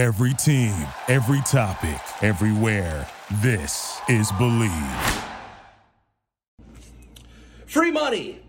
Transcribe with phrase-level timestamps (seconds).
[0.00, 0.74] Every team,
[1.08, 3.06] every topic, everywhere.
[3.42, 5.22] This is Believe.
[7.66, 8.40] Free money!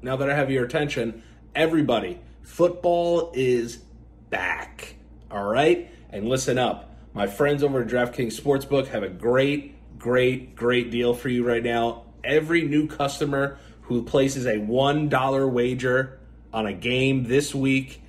[0.00, 1.22] Now that I have your attention,
[1.54, 3.82] everybody, football is
[4.30, 4.94] back.
[5.30, 5.90] All right?
[6.08, 6.96] And listen up.
[7.12, 11.62] My friends over at DraftKings Sportsbook have a great, great, great deal for you right
[11.62, 12.04] now.
[12.24, 16.18] Every new customer who places a $1 wager
[16.50, 18.00] on a game this week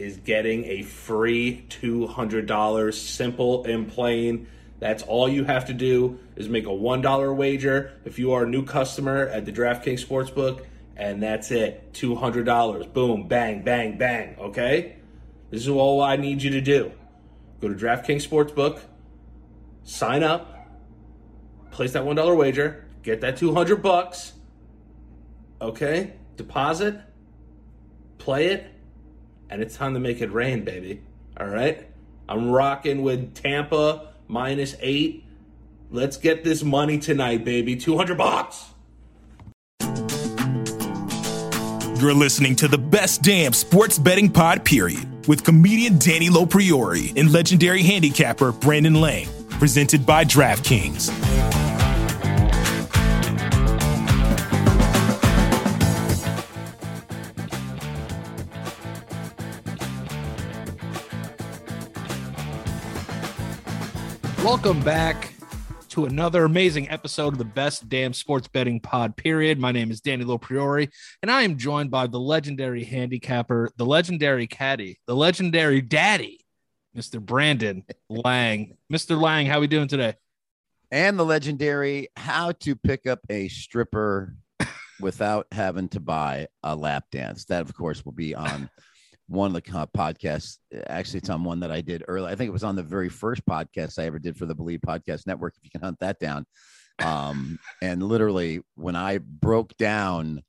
[0.00, 2.94] is getting a free $200.
[2.94, 4.48] Simple and plain.
[4.78, 8.48] That's all you have to do is make a $1 wager if you are a
[8.48, 10.64] new customer at the DraftKings Sportsbook,
[10.96, 11.92] and that's it.
[11.92, 12.92] $200.
[12.94, 14.36] Boom, bang, bang, bang.
[14.38, 14.96] Okay?
[15.50, 16.92] This is all I need you to do.
[17.60, 18.80] Go to DraftKings Sportsbook,
[19.82, 20.66] sign up,
[21.70, 24.32] place that $1 wager, get that 200 bucks.
[25.60, 26.14] Okay?
[26.36, 26.98] Deposit,
[28.16, 28.66] play it,
[29.50, 31.02] and it's time to make it rain, baby.
[31.38, 31.86] All right?
[32.28, 35.24] I'm rocking with Tampa minus eight.
[35.90, 37.74] Let's get this money tonight, baby.
[37.74, 38.66] 200 bucks.
[42.00, 47.30] You're listening to the best damn sports betting pod, period, with comedian Danny Lopriori and
[47.30, 51.29] legendary handicapper Brandon Lang, presented by DraftKings.
[64.44, 65.34] Welcome back
[65.90, 69.58] to another amazing episode of the best damn sports betting pod, period.
[69.58, 70.88] My name is Danny Lopriori,
[71.22, 76.40] and I am joined by the legendary handicapper, the legendary caddy, the legendary daddy,
[76.96, 77.20] Mr.
[77.20, 78.76] Brandon Lang.
[78.92, 79.20] Mr.
[79.20, 80.14] Lang, how are we doing today?
[80.90, 84.34] and the legendary how to pick up a stripper
[85.00, 87.44] without having to buy a lap dance.
[87.46, 88.68] That, of course, will be on
[89.30, 90.58] one of the co- podcasts.
[90.88, 92.30] Actually, it's on one that I did early.
[92.30, 94.80] I think it was on the very first podcast I ever did for the Believe
[94.80, 95.54] Podcast Network.
[95.56, 96.46] If you can hunt that down.
[96.98, 100.42] Um, and literally, when I broke down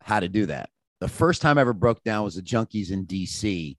[0.00, 3.06] how to do that, the first time I ever broke down was the Junkies in
[3.06, 3.76] DC,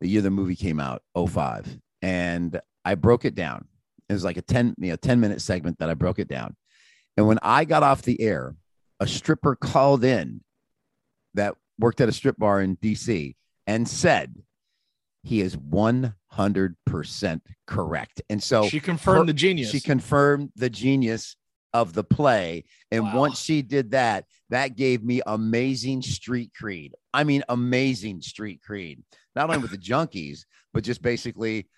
[0.00, 1.78] the year the movie came out, 05.
[2.00, 3.68] And I broke it down.
[4.08, 6.56] It was like a 10, you know, 10 minute segment that I broke it down.
[7.18, 8.54] And when I got off the air,
[9.00, 10.40] a stripper called in
[11.34, 13.34] that worked at a strip bar in DC
[13.66, 14.34] and said
[15.22, 18.22] he is 100% correct.
[18.30, 19.70] And so she confirmed her- the genius.
[19.70, 21.36] She confirmed the genius
[21.72, 22.64] of the play.
[22.90, 23.20] And Wow.
[23.20, 26.94] once she did that, that gave me amazing street creed.
[27.12, 29.02] I mean, amazing street creed,
[29.34, 31.68] not only with the junkies, but just basically,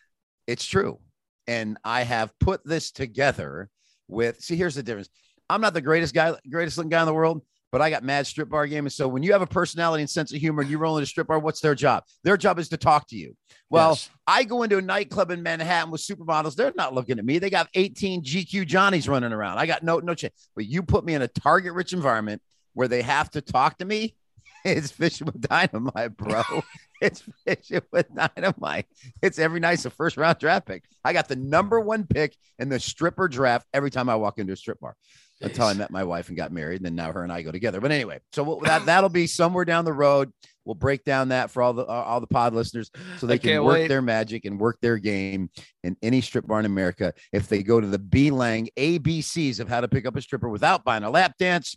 [0.47, 1.01] it's true.
[1.47, 3.71] And I have put this together
[4.07, 5.09] with, see, here's the difference.
[5.49, 8.27] I'm not the greatest guy, greatest looking guy in the world, but I got mad
[8.27, 8.87] strip bar game.
[8.87, 11.03] And so when you have a personality and sense of humor and you roll in
[11.03, 12.05] a strip bar, what's their job?
[12.25, 13.37] Their job is to talk to you.
[13.71, 14.11] Well, Yes.
[14.27, 16.55] I go into a nightclub in Manhattan with supermodels.
[16.55, 17.39] They're not looking at me.
[17.39, 19.59] They got 18 GQ Johnnies running around.
[19.59, 20.49] I got no no chance.
[20.55, 22.41] But you put me in a target rich environment
[22.75, 24.15] where they have to talk to me.
[24.65, 26.43] It's fishing with dynamite, bro.
[27.01, 28.87] it's fishing with dynamite.
[29.23, 30.83] It's every night's a first round draft pick.
[31.05, 34.53] I got the number one pick in the stripper draft every time I walk into
[34.53, 34.97] a strip bar
[35.41, 36.77] until I met my wife and got married.
[36.79, 37.81] And then now her and I go together.
[37.81, 40.33] But anyway, so we'll- that that'll be somewhere down the road.
[40.65, 43.39] We'll break down that for all the uh, all the pod listeners so they I
[43.39, 43.89] can work wait.
[43.89, 45.49] their magic and work their game
[45.83, 47.15] in any strip bar in America.
[47.33, 50.49] If they go to the B Lang ABCs of how to pick up a stripper
[50.51, 51.75] without buying a lap dance,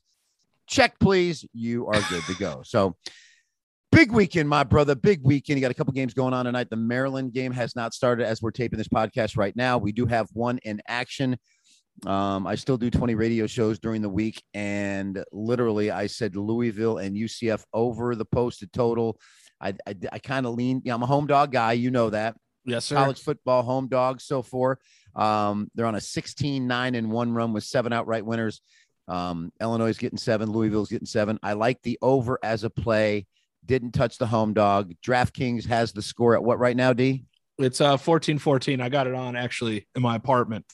[0.68, 1.46] check please.
[1.54, 2.64] You are good to go.
[2.66, 2.98] So
[3.94, 4.96] big weekend, my brother.
[4.96, 5.58] Big weekend.
[5.58, 6.70] You got a couple games going on tonight.
[6.70, 9.78] The Maryland game has not started as we're taping this podcast right now.
[9.78, 11.38] We do have one in action.
[12.06, 16.98] Um, I still do 20 radio shows during the week, and literally, I said Louisville
[16.98, 19.20] and UCF over the posted total.
[19.60, 20.82] I I, I kind of lean.
[20.84, 21.74] Yeah, I'm a home dog guy.
[21.74, 22.36] You know that
[22.66, 22.96] yes, sir.
[22.96, 24.80] college football home dogs so far.
[25.16, 28.62] Um, they're on a 16 9 and one run with seven outright winners.
[29.08, 31.40] Um, Illinois is getting seven, Louisville's getting seven.
[31.44, 33.28] I like the over as a play.
[33.66, 34.94] Didn't touch the home dog.
[35.06, 37.26] DraftKings has the score at what right now, D?
[37.58, 38.82] It's uh 14 14.
[38.82, 40.66] I got it on actually in my apartment.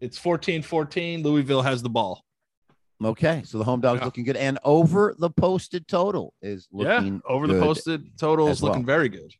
[0.00, 1.22] It's 14 14.
[1.22, 2.24] Louisville has the ball.
[3.02, 4.06] Okay, so the home dog's Yeah.
[4.06, 8.58] looking good, and over the posted total is looking yeah, over the posted total is
[8.58, 8.72] as well.
[8.72, 9.32] looking very good.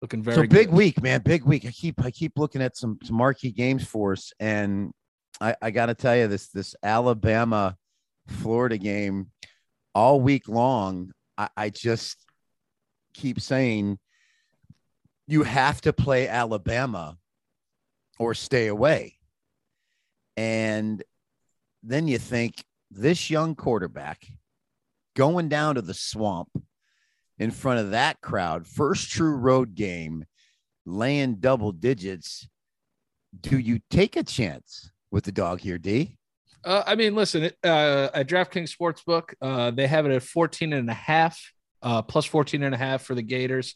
[0.00, 0.56] Looking very good.
[0.56, 1.20] so big week, man.
[1.22, 1.64] Big week.
[1.66, 4.92] I keep I keep looking at some, some marquee games for us, and
[5.40, 7.76] I, I got to tell you this this Alabama
[8.28, 9.30] Florida game
[9.94, 11.10] all week long.
[11.36, 12.24] I, I just
[13.14, 13.98] keep saying
[15.26, 17.16] you have to play Alabama
[18.18, 19.16] or stay away,
[20.36, 21.02] and
[21.82, 24.26] then you think this young quarterback
[25.16, 26.48] going down to the swamp
[27.38, 30.24] in front of that crowd, first true road game.
[30.86, 32.46] laying double digits.
[33.40, 36.18] Do you take a chance with the dog here, D?
[36.62, 40.88] Uh, I mean, listen, uh, at DraftKings Sportsbook, uh, they have it at 14 and
[40.90, 41.40] a half,
[41.82, 43.74] uh, plus 14 and a half for the Gators.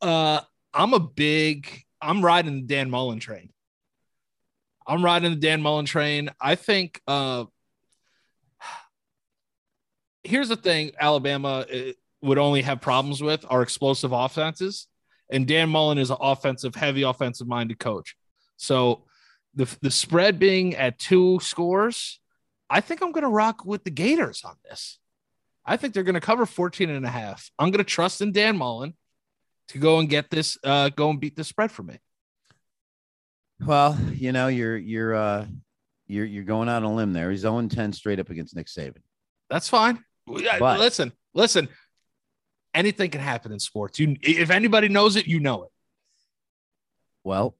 [0.00, 0.40] Uh,
[0.74, 3.50] I'm a big, I'm riding the Dan Mullen train.
[4.86, 6.30] I'm riding the Dan Mullen train.
[6.40, 7.44] I think, uh,
[10.24, 14.86] here's the thing Alabama uh, would only have problems with are explosive offenses.
[15.30, 18.16] And Dan Mullen is an offensive, heavy offensive minded coach.
[18.56, 19.04] So,
[19.54, 22.20] the, the spread being at two scores,
[22.70, 24.98] I think I'm going to rock with the Gators on this.
[25.64, 27.50] I think they're going to cover 14 and a half.
[27.58, 28.94] I'm going to trust in Dan Mullen
[29.68, 31.98] to go and get this, uh, go and beat the spread for me.
[33.60, 35.46] Well, you know, you're you're uh
[36.06, 37.30] you're you're going out on a limb there.
[37.30, 39.02] He's 0 10 straight up against Nick Saban.
[39.48, 40.02] That's fine.
[40.26, 41.68] But, listen, listen.
[42.74, 43.98] Anything can happen in sports.
[43.98, 45.70] You, if anybody knows it, you know it.
[47.22, 47.56] Well,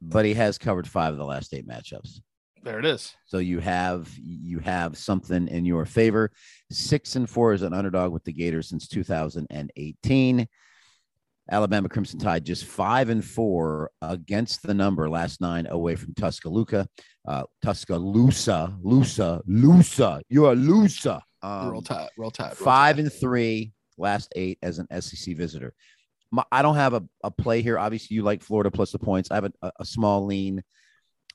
[0.00, 2.20] but he has covered five of the last eight matchups.
[2.62, 3.14] There it is.
[3.26, 6.30] So you have you have something in your favor.
[6.70, 10.48] Six and four is an underdog with the Gators since 2018.
[11.50, 16.88] Alabama Crimson Tide just five and four against the number last nine away from Tuscaloosa.
[17.26, 20.20] Uh, Tuscaloosa, Lusa, Lusa.
[20.28, 21.20] You're a Lusa.
[21.42, 22.54] Um, roll tide, roll tide.
[22.58, 23.04] Roll five tide.
[23.04, 25.74] and three last eight as an SEC visitor.
[26.30, 27.78] My, I don't have a, a play here.
[27.78, 29.30] Obviously, you like Florida plus the points.
[29.30, 30.62] I have a, a small lean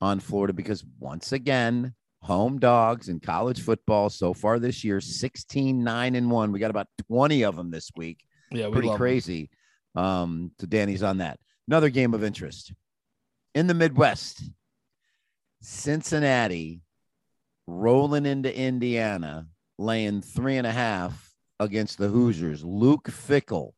[0.02, 5.82] on Florida because once again, home dogs in college football so far this year 16
[5.82, 8.20] 9 and 1 we got about 20 of them this week
[8.52, 9.50] yeah pretty crazy.
[9.95, 11.39] Um so danny's on that.
[11.68, 12.74] Another game of interest.
[13.56, 14.41] In the midwest
[15.62, 16.81] cincinnati
[17.68, 19.45] rolling into indiana
[19.77, 22.63] laying three and a half against the hoosiers.
[22.63, 23.71] Luke Fickell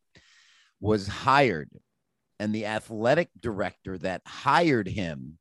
[0.79, 1.69] was hired
[2.39, 5.37] and the athletic director that hired him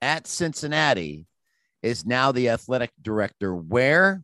[0.00, 1.26] at cincinnati
[1.82, 4.22] is now the athletic director where?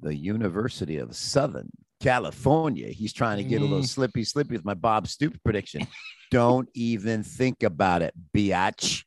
[0.00, 1.70] The University of Southern
[2.02, 2.88] California.
[2.88, 3.62] He's trying to get mm.
[3.62, 5.86] a little slippy, slippy with my Bob Stoops prediction.
[6.30, 9.04] Don't even think about it, biatch.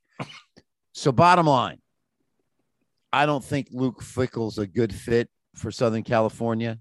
[0.94, 1.80] So, bottom line,
[3.12, 6.80] I don't think Luke Fickell's a good fit for Southern California.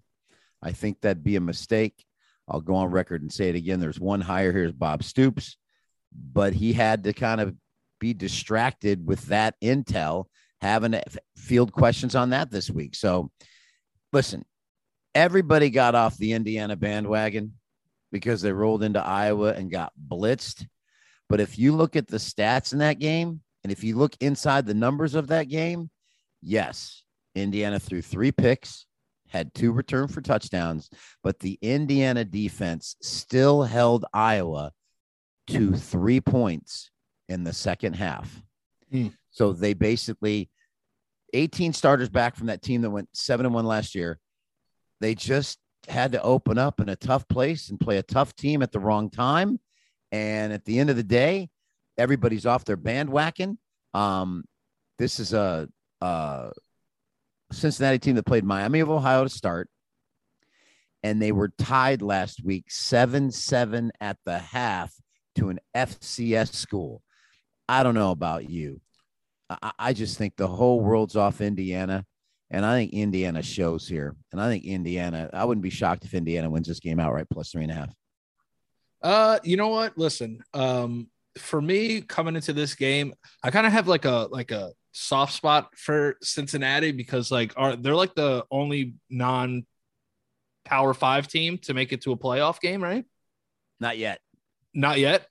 [0.62, 2.04] I think that'd be a mistake.
[2.48, 3.80] I'll go on record and say it again.
[3.80, 5.56] There's one hire here is Bob Stoops,
[6.12, 7.54] but he had to kind of
[7.98, 10.26] be distracted with that intel,
[10.60, 10.94] having
[11.36, 12.94] field questions on that this week.
[12.94, 13.30] So,
[14.12, 14.44] listen,
[15.14, 17.52] everybody got off the Indiana bandwagon
[18.12, 20.66] because they rolled into Iowa and got blitzed.
[21.28, 24.66] But if you look at the stats in that game, and if you look inside
[24.66, 25.90] the numbers of that game,
[26.42, 27.02] yes,
[27.34, 28.86] Indiana threw three picks,
[29.28, 30.90] had two return for touchdowns,
[31.22, 34.72] but the Indiana defense still held Iowa
[35.48, 36.90] to three points
[37.28, 38.42] in the second half.
[38.92, 39.12] Mm.
[39.30, 40.50] So they basically
[41.32, 44.20] 18 starters back from that team that went seven and one last year.
[45.04, 48.62] They just had to open up in a tough place and play a tough team
[48.62, 49.60] at the wrong time.
[50.10, 51.50] And at the end of the day,
[51.98, 53.58] everybody's off their bandwagon.
[53.92, 54.44] Um,
[54.98, 55.68] this is a,
[56.00, 56.52] a
[57.52, 59.68] Cincinnati team that played Miami of Ohio to start.
[61.02, 64.90] And they were tied last week 7 7 at the half
[65.34, 67.02] to an FCS school.
[67.68, 68.80] I don't know about you.
[69.50, 72.06] I, I just think the whole world's off Indiana.
[72.50, 74.14] And I think Indiana shows here.
[74.32, 77.50] And I think Indiana, I wouldn't be shocked if Indiana wins this game outright plus
[77.50, 77.94] three and a half.
[79.02, 79.96] Uh, you know what?
[79.98, 81.08] Listen, um,
[81.38, 85.34] for me coming into this game, I kind of have like a like a soft
[85.34, 89.66] spot for Cincinnati because like are they're like the only non
[90.64, 93.04] power five team to make it to a playoff game, right?
[93.80, 94.20] Not yet.
[94.72, 95.26] Not yet.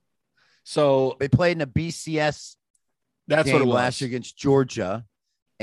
[0.63, 2.55] So they played in a BCS.
[3.27, 5.05] That's what it was last year against Georgia,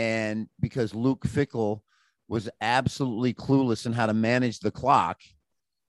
[0.00, 1.82] and because Luke Fickell
[2.26, 5.20] was absolutely clueless in how to manage the clock,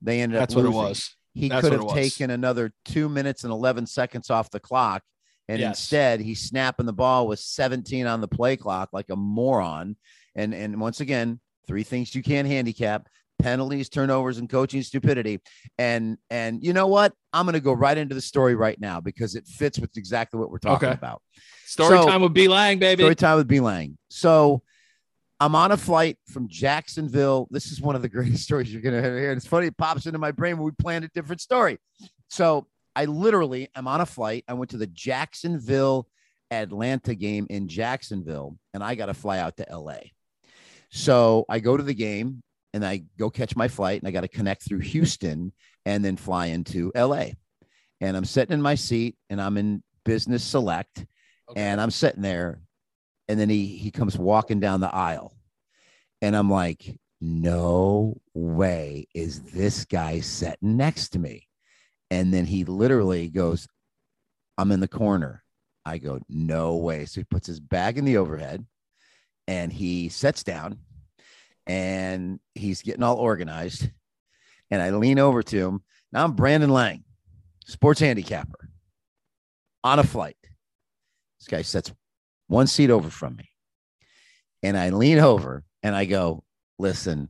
[0.02, 0.64] they ended That's up.
[0.64, 1.16] That's what it was.
[1.34, 5.02] He That's could have taken another two minutes and eleven seconds off the clock,
[5.48, 5.80] and yes.
[5.80, 9.96] instead he's snapping the ball with 17 on the play clock like a moron.
[10.36, 13.08] And and once again, three things you can't handicap:
[13.40, 15.40] penalties, turnovers, and coaching stupidity.
[15.78, 17.14] And and you know what?
[17.32, 20.38] I'm going to go right into the story right now because it fits with exactly
[20.38, 20.98] what we're talking okay.
[20.98, 21.22] about.
[21.72, 23.04] Story so, time with B Lang, baby.
[23.04, 23.98] Story time with B Lang.
[24.10, 24.62] So
[25.40, 27.48] I'm on a flight from Jacksonville.
[27.50, 29.32] This is one of the greatest stories you're going to hear.
[29.32, 31.78] It's funny, it pops into my brain when we planned a different story.
[32.30, 34.44] So I literally am on a flight.
[34.50, 36.10] I went to the Jacksonville
[36.52, 40.00] Atlanta game in Jacksonville, and I got to fly out to LA.
[40.90, 44.22] So I go to the game and I go catch my flight and I got
[44.22, 45.54] to connect through Houston
[45.86, 47.28] and then fly into LA.
[48.02, 51.06] and I'm sitting in my seat and I'm in business select
[51.56, 52.62] And I'm sitting there
[53.28, 55.36] and then he he comes walking down the aisle.
[56.22, 61.48] And I'm like no way is this guy sitting next to me.
[62.10, 63.68] And then he literally goes
[64.58, 65.44] I'm in the corner.
[65.86, 67.06] I go no way.
[67.06, 68.66] So he puts his bag in the overhead
[69.48, 70.80] and he sits down
[71.66, 73.90] and he's getting all organized.
[74.70, 75.84] And I lean over to him.
[76.12, 77.04] Now I'm Brandon Lang
[77.66, 78.70] sports handicapper
[79.84, 80.36] on a flight
[81.42, 81.92] this guy sits
[82.48, 83.50] one seat over from me.
[84.62, 86.44] And I lean over and I go,
[86.78, 87.30] listen,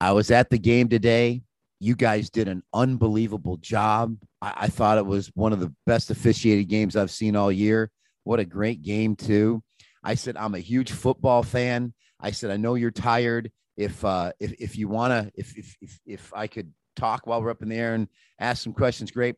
[0.00, 1.42] I was at the game today.
[1.78, 4.16] You guys did an unbelievable job.
[4.40, 7.88] I, I thought it was one of the best officiated games I've seen all year.
[8.24, 9.62] What a great game, too.
[10.02, 11.94] I said, I'm a huge football fan.
[12.18, 13.52] I said, I know you're tired.
[13.76, 17.50] If uh if, if you wanna, if, if if if I could talk while we're
[17.50, 18.06] up in the air and
[18.38, 19.36] ask some questions, great.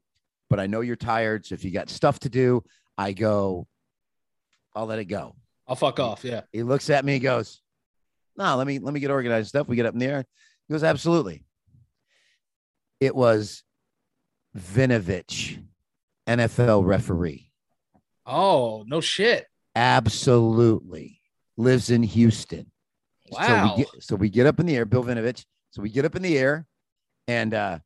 [0.50, 1.46] But I know you're tired.
[1.46, 2.64] So if you got stuff to do,
[2.98, 3.66] I go,
[4.74, 5.34] I'll let it go.
[5.66, 6.24] I'll fuck off.
[6.24, 6.42] Yeah.
[6.52, 7.60] He looks at me and goes,
[8.36, 9.66] No, let me let me get organized stuff.
[9.68, 10.24] We get up in the air.
[10.68, 11.44] He goes, Absolutely.
[13.00, 13.62] It was
[14.56, 15.62] Vinovich,
[16.28, 17.50] NFL referee.
[18.26, 19.46] Oh, no shit.
[19.74, 21.20] Absolutely.
[21.56, 22.70] Lives in Houston.
[23.32, 23.74] So Wow.
[23.76, 25.44] we get so we get up in the air, Bill Vinovich.
[25.70, 26.66] So we get up in the air
[27.26, 27.78] and uh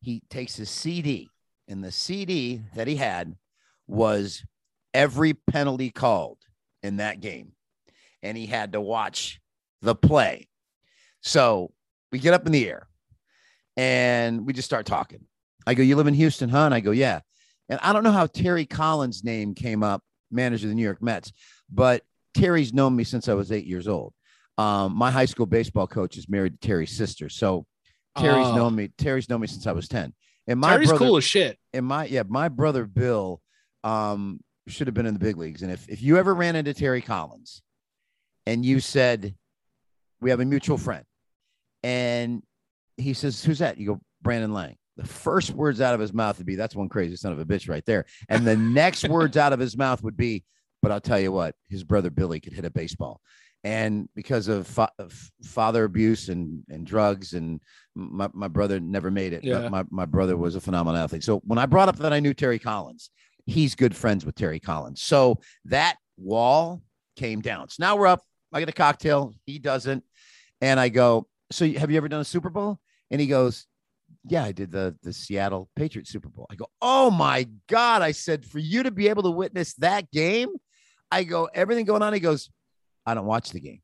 [0.00, 1.28] he takes his CD,
[1.68, 3.36] and the CD that he had
[3.90, 4.44] was
[4.94, 6.38] every penalty called
[6.82, 7.52] in that game.
[8.22, 9.40] And he had to watch
[9.82, 10.48] the play.
[11.22, 11.72] So
[12.12, 12.88] we get up in the air
[13.76, 15.20] and we just start talking.
[15.66, 16.60] I go, You live in Houston, huh?
[16.66, 17.20] And I go, Yeah.
[17.68, 21.02] And I don't know how Terry Collins' name came up, manager of the New York
[21.02, 21.32] Mets,
[21.72, 22.02] but
[22.34, 24.12] Terry's known me since I was eight years old.
[24.58, 27.28] Um, my high school baseball coach is married to Terry's sister.
[27.28, 27.66] So
[28.18, 28.56] Terry's Oh.
[28.56, 28.88] known me.
[28.98, 30.12] Terry's known me since I was 10.
[30.46, 31.58] And my Terry's brother, cool as shit.
[31.72, 33.40] and my yeah, my brother Bill
[33.84, 35.62] um should have been in the big leagues.
[35.62, 37.62] And if if you ever ran into Terry Collins
[38.46, 39.34] and you said,
[40.20, 41.04] We have a mutual friend,
[41.82, 42.42] and
[42.96, 43.78] he says, Who's that?
[43.78, 44.76] You go, Brandon Lang.
[44.96, 47.44] The first words out of his mouth would be, That's one crazy son of a
[47.44, 48.06] bitch right there.
[48.28, 50.44] And the next words out of his mouth would be,
[50.82, 53.20] But I'll tell you what, his brother Billy could hit a baseball.
[53.62, 55.12] And because of, fa- of
[55.44, 57.60] father abuse and, and drugs, and
[57.94, 59.44] my, my brother never made it.
[59.44, 59.60] Yeah.
[59.60, 61.24] But my, my brother was a phenomenal athlete.
[61.24, 63.10] So when I brought up that I knew Terry Collins,
[63.50, 65.02] he's good friends with Terry Collins.
[65.02, 66.82] So that wall
[67.16, 67.68] came down.
[67.68, 68.22] So now we're up.
[68.52, 69.34] I get a cocktail.
[69.46, 70.04] He doesn't.
[70.60, 72.78] And I go, So have you ever done a Super Bowl?
[73.10, 73.66] And he goes,
[74.26, 76.46] Yeah, I did the, the Seattle Patriots Super Bowl.
[76.50, 78.02] I go, Oh my God.
[78.02, 80.50] I said, For you to be able to witness that game,
[81.10, 82.12] I go, Everything going on.
[82.12, 82.50] He goes,
[83.06, 83.82] I don't watch the game.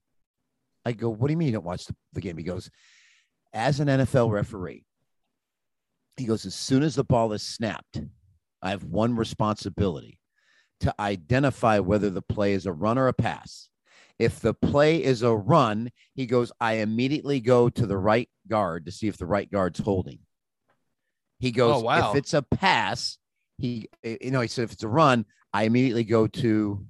[0.85, 2.37] I go, What do you mean you don't watch the, the game?
[2.37, 2.71] He goes,
[3.53, 4.85] As an NFL referee,
[6.17, 8.01] he goes, As soon as the ball is snapped,
[8.63, 10.19] I have one responsibility
[10.81, 13.69] to identify whether the play is a run or a pass.
[14.19, 18.87] If the play is a run, he goes, I immediately go to the right guard
[18.87, 20.21] to see if the right guard's holding.
[21.39, 22.11] He oh, goes, Oh, wow.
[22.11, 23.19] if it's a pass,
[23.59, 26.87] he, eh, you know, he said, if it's a run, I immediately go to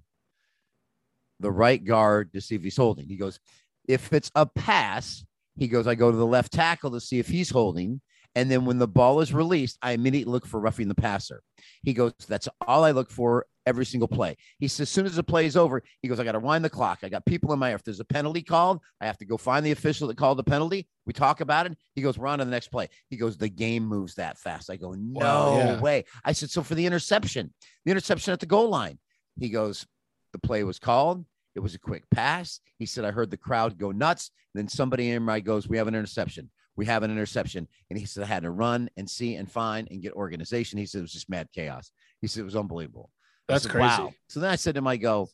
[1.40, 3.08] the right guard to see if he's holding.
[3.08, 3.40] He goes,
[3.88, 5.24] if it's a pass,
[5.56, 8.00] he goes, I go to the left tackle to see if he's holding.
[8.36, 11.42] And then when the ball is released, I immediately look for roughing the passer.
[11.82, 14.36] He goes, That's all I look for every single play.
[14.58, 16.62] He says, As soon as the play is over, he goes, I got to wind
[16.62, 16.98] the clock.
[17.02, 17.76] I got people in my ear.
[17.76, 20.44] If there's a penalty called, I have to go find the official that called the
[20.44, 20.86] penalty.
[21.06, 21.78] We talk about it.
[21.94, 22.90] He goes, We're on to the next play.
[23.08, 24.68] He goes, The game moves that fast.
[24.68, 25.80] I go, No Wow, yeah.
[25.80, 26.04] way.
[26.22, 27.54] I said, So for the interception,
[27.86, 28.98] the interception at the goal line,
[29.40, 29.86] he goes,
[30.34, 31.24] The play was called.
[31.54, 32.60] It was a quick pass.
[32.78, 34.30] He said, I heard the crowd go nuts.
[34.54, 36.50] Then somebody in my goes, We have an interception.
[36.76, 37.68] We have an interception.
[37.90, 40.78] And he said, I had to run and see and find and get organization.
[40.78, 41.90] He said, It was just mad chaos.
[42.20, 43.10] He said, It was unbelievable.
[43.48, 44.16] That's said, crazy.
[44.28, 45.28] So then I said to him, I go,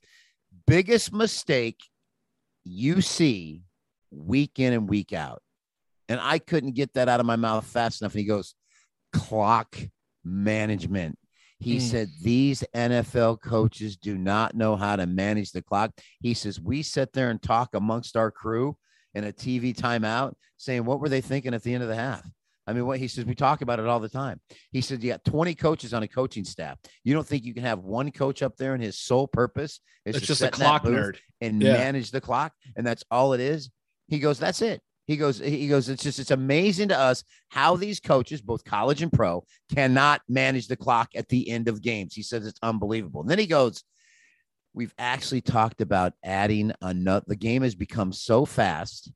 [0.66, 1.80] biggest mistake
[2.64, 3.62] you see
[4.10, 5.42] week in and week out.
[6.08, 8.12] And I couldn't get that out of my mouth fast enough.
[8.12, 8.54] And he goes,
[9.12, 9.76] clock
[10.24, 11.18] management.
[11.58, 11.84] He Hmm.
[11.86, 15.92] said, These NFL coaches do not know how to manage the clock.
[16.20, 18.76] He says, We sit there and talk amongst our crew
[19.14, 22.28] in a TV timeout saying, What were they thinking at the end of the half?
[22.66, 24.40] I mean, what he says, we talk about it all the time.
[24.70, 26.78] He said, You got 20 coaches on a coaching staff.
[27.04, 30.16] You don't think you can have one coach up there and his sole purpose is
[30.16, 31.16] It's to just a clock nerd.
[31.40, 31.72] and Yeah.
[31.74, 33.70] manage the clock, and that's all it is.
[34.08, 34.80] He goes, That's it.
[35.08, 39.02] He goes, he goes, it's just it's amazing to us how these coaches, both college
[39.02, 42.14] and pro, cannot manage the clock at the end of games.
[42.14, 43.20] He says it's unbelievable.
[43.22, 43.82] And then he goes,
[44.74, 49.12] We've actually talked about adding another the game has become so fast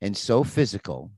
[0.00, 1.12] and so physical.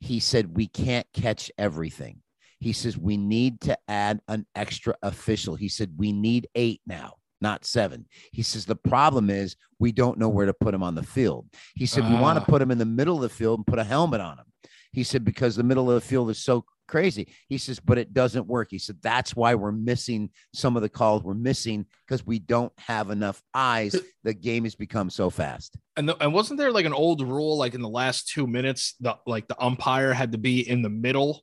[0.00, 2.22] He said we can't catch everything.
[2.58, 5.56] He says, We need to add an extra official.
[5.56, 8.06] He said, We need eight now, not seven.
[8.32, 11.48] He says, The problem is we don't know where to put him on the field.
[11.74, 12.40] He said, We want Ah.
[12.40, 14.46] to put him in the middle of the field and put a helmet on him.
[14.92, 17.28] He said, Because the middle of the field is so crazy.
[17.48, 18.68] He says, But it doesn't work.
[18.70, 21.22] He said, That's why we're missing some of the calls.
[21.22, 23.96] We're missing because we don't have enough eyes.
[24.24, 25.76] The game has become so fast.
[25.96, 28.94] And the, and wasn't there like an old rule like in the last two minutes
[29.00, 31.42] the like the umpire had to be in the middle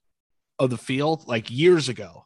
[0.59, 2.25] of the field like years ago.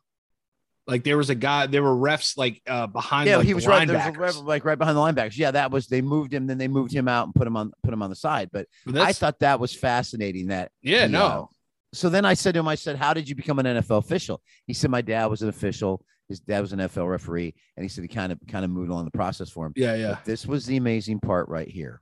[0.86, 3.30] Like there was a guy, there were refs like uh behind.
[3.30, 3.88] yeah, like, he the was right.
[3.88, 5.38] There was a ref- like right behind the linebackers.
[5.38, 7.72] Yeah, that was they moved him, then they moved him out and put him on
[7.84, 8.50] put him on the side.
[8.52, 10.48] But But I thought that was fascinating.
[10.48, 11.46] That yeah, no, uh,
[11.94, 14.42] so then I said to him, I said, How did you become an NFL official?
[14.66, 16.04] He said, My dad was an official.
[16.28, 17.54] His dad was an NFL referee.
[17.78, 19.74] And he said he kind of kind of moved along the process for him.
[19.76, 20.10] yeah, yeah.
[20.16, 22.02] But this was the amazing part right here.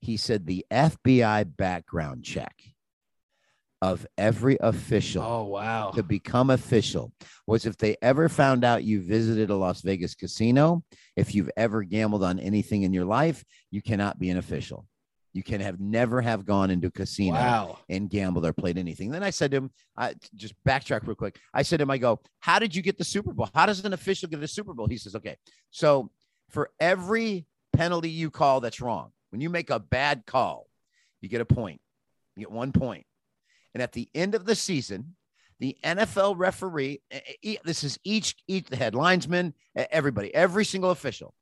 [0.00, 2.54] He said the FBI background check
[3.80, 5.90] of every official Oh wow.
[5.92, 7.12] to become official
[7.46, 10.82] was if they ever found out you visited a Las Vegas casino,
[11.16, 14.86] if you've ever gambled on anything in your life, you cannot be an official.
[15.32, 17.78] You can have never have gone into a casino Wow.
[17.88, 19.10] and gambled or played anything.
[19.10, 21.38] Then I said to him, I just backtrack real quick.
[21.54, 23.48] I said to him, I go, How did you get the Super Bowl?
[23.54, 24.88] How does an official get a Super Bowl?
[24.88, 25.36] He says, Okay,
[25.70, 26.10] so
[26.50, 30.66] for every penalty you call that's wrong, when you make a bad call,
[31.20, 31.80] you get a point.
[32.34, 33.04] You get one point.
[33.78, 35.14] And at the end of the season,
[35.60, 37.00] the NFL referee,
[37.62, 41.32] this is each each the head linesman, everybody, every single official,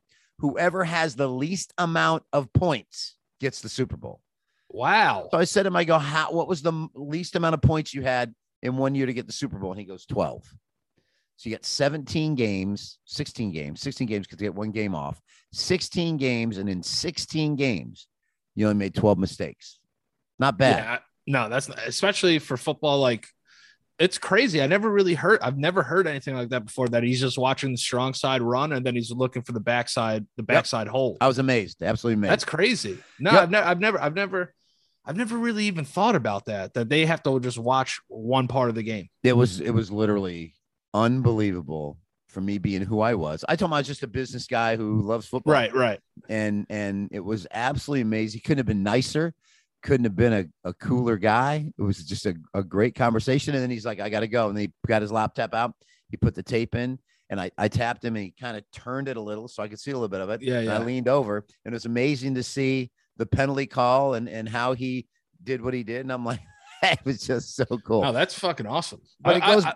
[0.41, 4.21] whoever has the least amount of points gets the Super Bowl.
[4.69, 5.29] Wow.
[5.31, 7.95] So I said to him, I go, how, what was the least amount of points
[7.95, 9.71] you had in one year to get the Super Bowl?
[9.71, 10.45] And he goes, 12.
[11.37, 15.23] So you got 17 games, 16 games, 16 games because you get one game off,
[15.55, 16.59] 16 games.
[16.59, 18.09] And in 16 games,
[18.55, 19.79] you only made 12 mistakes.
[20.39, 21.01] Not bad.
[21.27, 23.01] No, that's not, especially for football.
[23.01, 23.27] Like,
[23.99, 24.61] it's crazy.
[24.61, 25.41] I never really heard.
[25.41, 26.87] I've never heard anything like that before.
[26.89, 30.27] That he's just watching the strong side run and then he's looking for the backside,
[30.37, 31.17] the backside hole.
[31.21, 31.83] I was amazed.
[31.83, 32.33] Absolutely amazed.
[32.33, 32.99] That's crazy.
[33.19, 33.43] No, Yep.
[33.43, 34.55] I've, never, I've never, I've never,
[35.07, 36.75] I've never really even thought about that.
[36.75, 39.09] That they have to just watch one part of the game.
[39.23, 40.55] it was it was literally
[40.93, 43.45] unbelievable for me being who I was.
[43.49, 45.55] I told him I was just a business guy who loves football.
[45.55, 46.01] Right, right.
[46.29, 48.39] and and it was absolutely amazing.
[48.39, 49.33] He couldn't have been nicer,
[49.87, 51.73] couldn't have been a, a cooler guy.
[51.79, 53.55] It was just a, a great conversation.
[53.55, 54.49] And then he's like, I gotta go.
[54.49, 55.73] And he got his laptop out,
[56.11, 56.99] he put the tape in,
[57.31, 59.69] and I, I tapped him and he kind of turned it a little so I
[59.69, 60.43] could see a little bit of it.
[60.43, 64.29] Yeah, And I leaned over, and it was amazing to see the penalty call and
[64.29, 65.07] and how he
[65.43, 66.01] did what he did.
[66.01, 66.41] And I'm like,
[66.83, 68.03] it was just so cool.
[68.03, 69.01] No, that's fucking awesome.
[69.21, 69.75] But I- it goes- I-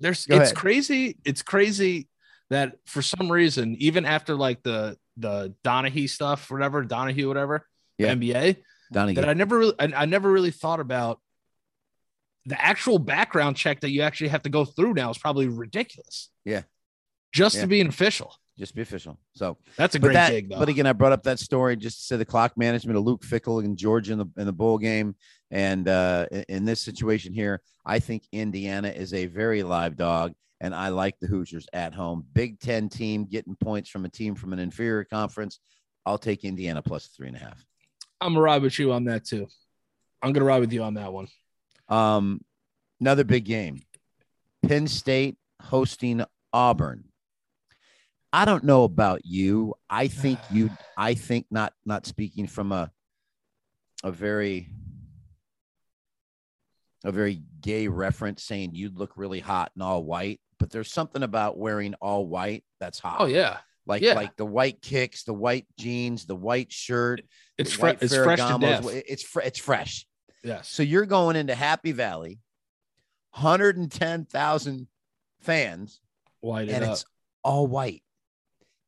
[0.00, 0.56] there's Go it's ahead.
[0.56, 1.18] crazy.
[1.24, 2.08] It's crazy
[2.50, 7.66] that for some reason, even after like the the Donaghy stuff, whatever Donaghy, whatever,
[7.98, 8.14] Yeah.
[8.14, 8.56] NBA,
[8.92, 11.20] Donnie, that I never really, I, I never really thought about.
[12.46, 16.28] The actual background check that you actually have to go through now is probably ridiculous.
[16.44, 16.62] Yeah.
[17.32, 17.60] just Yeah.
[17.62, 18.34] to be an official.
[18.58, 19.18] just be official.
[19.34, 20.58] So That's a great that, gig, though.
[20.58, 23.22] But again, I brought up that story just to say the clock management of Luke
[23.22, 25.14] Fickell and Georgia in the in the bowl game,
[25.52, 30.32] and uh, in- in this situation here, I think Indiana is a very live dog,
[30.60, 32.26] and I like the Hoosiers at home.
[32.34, 35.60] Big Ten team getting points from a team from an inferior conference.
[36.04, 37.64] I'll take Indiana plus three and a half.
[38.22, 39.48] I'm gonna ride with you on that too.
[40.22, 41.28] I'm gonna ride with you on that one.
[41.88, 42.40] Um,
[43.00, 43.82] another big game.
[44.66, 47.04] Penn State hosting Auburn.
[48.32, 49.74] I don't know about you.
[49.90, 50.70] I think you.
[50.96, 51.72] I think not.
[51.84, 52.90] Not speaking from a
[54.04, 54.68] a very
[57.04, 60.40] a very gay reference, saying you'd look really hot in all white.
[60.58, 63.16] But there's something about wearing all white that's hot.
[63.18, 64.14] Oh yeah, like yeah.
[64.14, 67.22] like the white kicks, the white jeans, the white shirt.
[67.62, 68.86] It's the fre- it's fresh to death.
[68.88, 70.06] It's it's fresh.
[70.44, 70.68] Yes.
[70.68, 72.40] So you're going into Happy Valley,
[73.32, 74.86] 110,000
[75.40, 76.00] fans,
[76.40, 76.92] White and up.
[76.92, 77.04] it's
[77.44, 78.02] all white,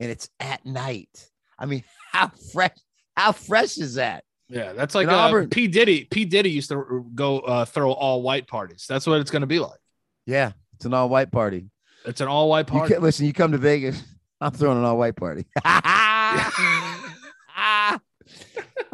[0.01, 1.31] and it's at night.
[1.59, 2.77] I mean, how fresh?
[3.17, 4.25] How fresh is that?
[4.49, 6.05] Yeah, that's like uh, Auburn- P Diddy.
[6.05, 8.87] P Diddy used to go uh, throw all white parties.
[8.89, 9.79] That's what it's going to be like.
[10.27, 11.71] Yeah, it's an all white party.
[12.05, 12.85] It's an all white party.
[12.85, 13.27] You can't listen.
[13.27, 14.03] You come to Vegas,
[14.41, 15.47] I'm throwing an all white party.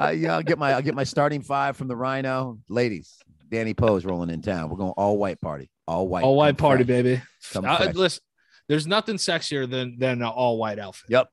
[0.00, 3.18] uh, yeah, I'll get my I'll get my starting five from the Rhino, ladies.
[3.50, 4.70] Danny Poe's rolling in town.
[4.70, 7.02] We're going all white party, all white, all white party, fresh.
[7.02, 7.22] baby.
[7.52, 8.22] Come Uh, listen,
[8.68, 11.10] there's nothing sexier than than an all white outfit.
[11.10, 11.28] Yep.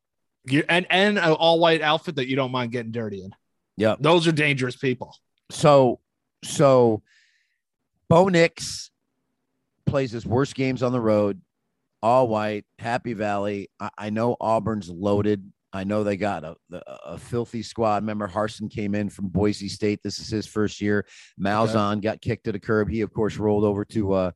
[0.45, 3.32] You, and and an all white outfit that you don't mind getting dirty in.
[3.77, 3.99] Yep.
[4.01, 5.15] Those are dangerous people.
[5.51, 5.99] So,
[6.43, 7.03] so
[8.10, 8.89] Bo Nix
[9.86, 11.39] plays his worst games on the road,
[12.01, 13.69] all white, Happy Valley.
[13.80, 15.51] I, I know Auburn's loaded.
[15.77, 18.01] I know they got a, a, a filthy squad.
[18.01, 20.01] Remember, Harsin came in from Boise State.
[20.03, 21.05] This is his first year.
[21.39, 22.89] Malzahn got kicked to the curb.
[22.89, 24.31] He, of course, rolled over to uh,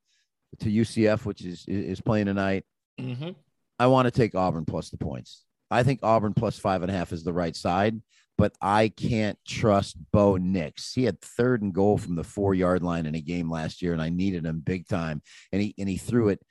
[0.60, 2.64] to UCF, which is is playing tonight.
[3.00, 3.32] Mm-hmm.
[3.80, 5.44] I want to take Auburn plus the points.
[5.72, 8.00] I think Auburn plus five and a half is the right side,
[8.38, 10.94] but I can't trust Bo Nix.
[10.94, 13.94] He had third and goal from the four yard line in a game last year,
[13.94, 15.24] and I needed him big time.
[15.52, 16.42] And he and he threw it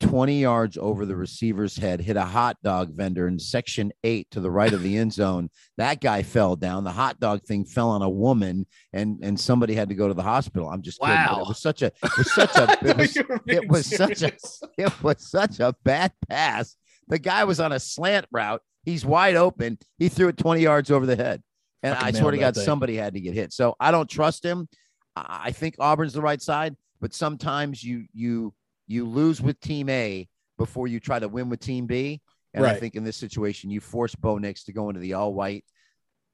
[0.00, 4.40] 20 yards over the receiver's head, hit a hot dog vendor in section eight to
[4.40, 5.50] the right of the end zone.
[5.76, 6.84] That guy fell down.
[6.84, 10.14] The hot dog thing fell on a woman, and and somebody had to go to
[10.14, 10.68] the hospital.
[10.68, 11.14] I'm just kidding.
[11.14, 11.42] but Wow.
[11.42, 14.32] It was such a it was such a it was, it was such a
[14.78, 16.76] it was such a bad pass.
[17.08, 18.62] The guy was on a slant route.
[18.84, 19.78] He's wide open.
[19.98, 21.42] He threw it 20 yards over the head.
[21.82, 22.64] And Fucking I swear to God, thing.
[22.64, 23.52] somebody had to get hit.
[23.52, 24.68] So I don't trust him.
[25.16, 28.54] I think Auburn's the right side, but sometimes you you
[28.90, 32.20] you lose with team A before you try to win with team B.
[32.52, 35.32] And I think in this situation, you force Bo Nix to go into the all
[35.32, 35.64] white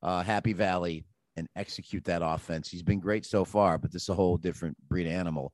[0.02, 1.04] uh, Happy Valley
[1.36, 2.70] and execute that offense.
[2.70, 5.52] He's been great so far, but this is a whole different breed of animal.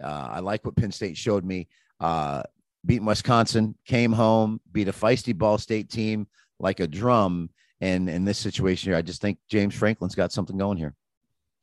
[0.00, 1.66] Uh, I like what Penn State showed me.
[1.98, 2.44] Uh,
[2.86, 6.28] beating Wisconsin, came home, beat a feisty Ball State team
[6.60, 7.50] like a drum.
[7.80, 10.94] And in this situation here, I just think James Franklin's got something going here.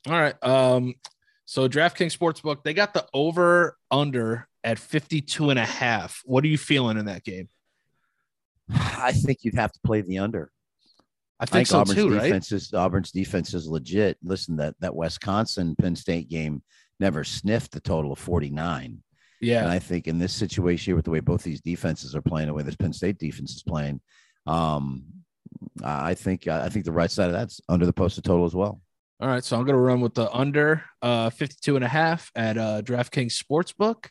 [0.06, 0.34] All right.
[0.44, 0.94] Um,
[1.52, 6.22] so DraftKings Sportsbook, they got the over under at 52 and a half.
[6.24, 7.50] What are you feeling in that game?
[8.72, 10.50] I think you'd have to play the under.
[11.38, 12.52] I I think, think so Auburn's too, right?
[12.52, 14.16] is Auburn's defense is legit.
[14.22, 16.62] Listen, that that Wisconsin Penn State game
[16.98, 19.02] never sniffed the total of 49.
[19.42, 19.64] Yeah.
[19.64, 19.70] And.
[19.70, 22.54] I think in this situation here, with the way both these defenses are playing, the
[22.54, 24.00] way this Penn State defense is playing,
[24.46, 25.04] um,
[25.84, 28.80] I think I think the right side of that's under the posted total as well.
[29.22, 29.44] All right.
[29.44, 32.82] So I'm going to run with the under uh 52 and a half at uh
[32.82, 34.06] DraftKings Sportsbook.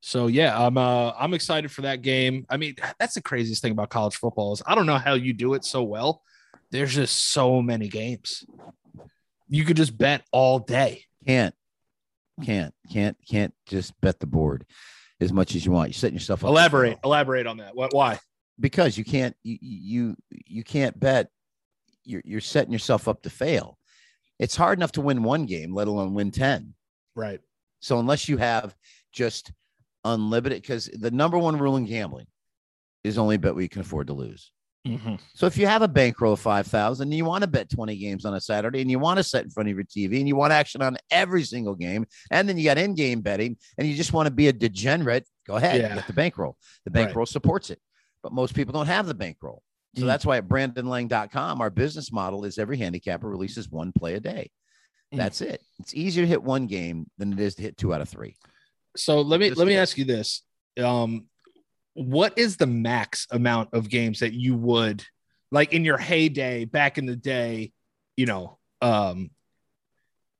[0.00, 2.46] So yeah, I'm uh I'm excited for that game.
[2.48, 5.32] I mean, that's the craziest thing about college football is I don't know how you
[5.32, 6.22] do it so well.
[6.70, 8.44] There's just so many games.
[9.48, 11.06] You could just bet all day.
[11.26, 11.56] Can't,
[12.44, 14.64] can't, can't, can't just bet the board
[15.20, 15.88] as much as you want.
[15.88, 16.50] You're setting yourself up.
[16.50, 17.74] Elaborate, elaborate on that.
[17.74, 18.20] What why?
[18.60, 21.30] because you can't you you you can't bet.
[22.04, 23.76] You're you're setting yourself up to fail.
[24.42, 26.74] It's hard enough to win one game, let alone win ten.
[27.14, 27.40] Right.
[27.78, 28.74] So unless you have
[29.12, 29.52] just
[30.04, 32.26] unlimited, because the number one rule in gambling
[33.04, 34.50] is only bet what you can afford to lose.
[34.84, 35.14] Mm-hmm.
[35.34, 37.96] So if you have a bankroll of five thousand and you want to bet twenty
[37.96, 40.26] games on a Saturday and you want to set in front of your TV and
[40.26, 43.94] you want action on every single game, and then you got in-game betting and you
[43.94, 45.94] just want to be a degenerate, go ahead, Yeah.
[45.94, 46.56] get the bankroll.
[46.84, 47.04] The Right.
[47.04, 47.78] bankroll supports it,
[48.24, 49.62] but most people don't have the bankroll.
[49.94, 50.06] So Mm.
[50.06, 54.50] that's why at brandonlang.com, our business model is every handicapper releases one play a day.
[55.12, 55.18] Mm.
[55.18, 55.62] That's it.
[55.80, 58.36] It's easier to hit one game than it is to hit two out of three.
[58.96, 60.42] So let me Just let me ask you this.
[60.78, 61.26] Um
[61.94, 65.04] what is the max amount of games that you would
[65.50, 67.72] like in your heyday back in the day,
[68.16, 69.30] you know, um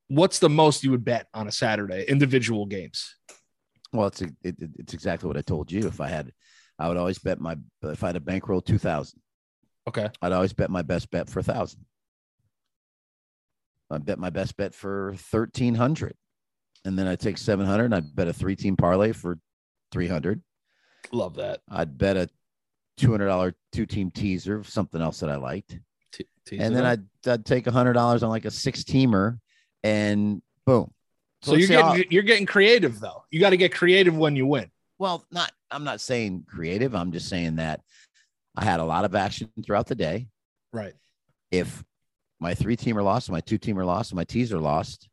[0.09, 3.17] what's the most you would bet on a Saturday individual games?
[3.93, 5.87] Well, it's it, it- it's exactly what I told you.
[5.87, 6.33] If I had,
[6.79, 9.21] I would always bet my if I had a bankroll two thousand,
[9.89, 10.09] Okay.
[10.21, 11.85] I'd always bet my best bet for a thousand.
[13.91, 16.15] I bet my best bet for thirteen hundred,
[16.85, 17.87] and then I take seven hundred.
[17.87, 19.39] and I'd bet a three team parlay for
[19.91, 20.43] three hundred.
[21.13, 21.61] Love that.
[21.69, 22.29] I'd bet a
[22.97, 25.79] two hundred dollar two team teaser of something else that I liked,
[26.13, 27.01] T- tease and then up.
[27.27, 29.39] I'd I'd take a hundred dollars on like a six teamer,
[29.85, 30.91] and boom.
[31.43, 33.25] so let's you're say I'll- getting you're getting creative though.
[33.31, 34.71] You got to get creative when you win.
[34.99, 36.95] Well, not I'm not saying creative.
[36.95, 37.83] I'm just saying that
[38.57, 40.29] I had a lot of action throughout the day.
[40.73, 40.95] Right.
[41.51, 41.83] If
[42.41, 45.09] my three teamer lost, my two teamer lost, my teaser lost,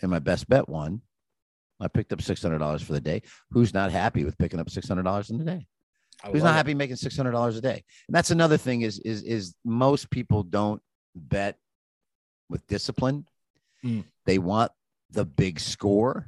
[0.00, 1.02] and my best bet won,
[1.80, 3.22] I picked up six hundred dollars for the day.
[3.50, 5.66] Who's not happy with picking up six hundred dollars in the day?
[6.24, 6.56] Who's not it.
[6.56, 7.84] happy making six hundred dollars a day?
[8.08, 10.80] And that's another thing is is is most people don't
[11.14, 11.58] bet
[12.48, 13.26] with discipline.
[13.84, 14.04] Mm.
[14.24, 14.72] They want
[15.10, 16.26] the big score,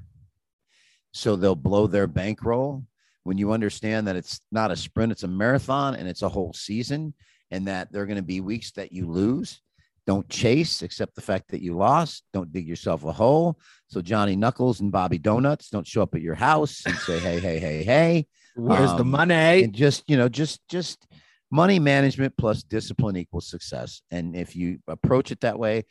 [1.12, 2.84] so they'll blow their bankroll.
[3.28, 6.54] When you understand that it's not a sprint, it's a marathon, and it's a whole
[6.54, 7.12] season,
[7.50, 9.60] and that there are going to be weeks that you lose.
[10.06, 12.22] Don't chase, accept the fact that you lost.
[12.32, 13.58] Don't dig yourself a hole.
[13.88, 17.38] So Johnny Knuckles and Bobby Donuts don't show up at your house and say, "Hey,
[17.38, 19.64] hey, hey, hey." Where's the um, money?
[19.64, 21.06] and just you know just just
[21.50, 25.84] money management plus discipline equals success and if you approach it that way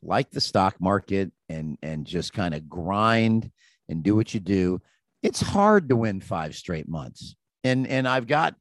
[0.00, 3.50] like the stock market and and just kind of grind
[3.88, 4.80] and do what you do
[5.24, 7.34] it's hard to win five straight months
[7.64, 8.54] and and i've got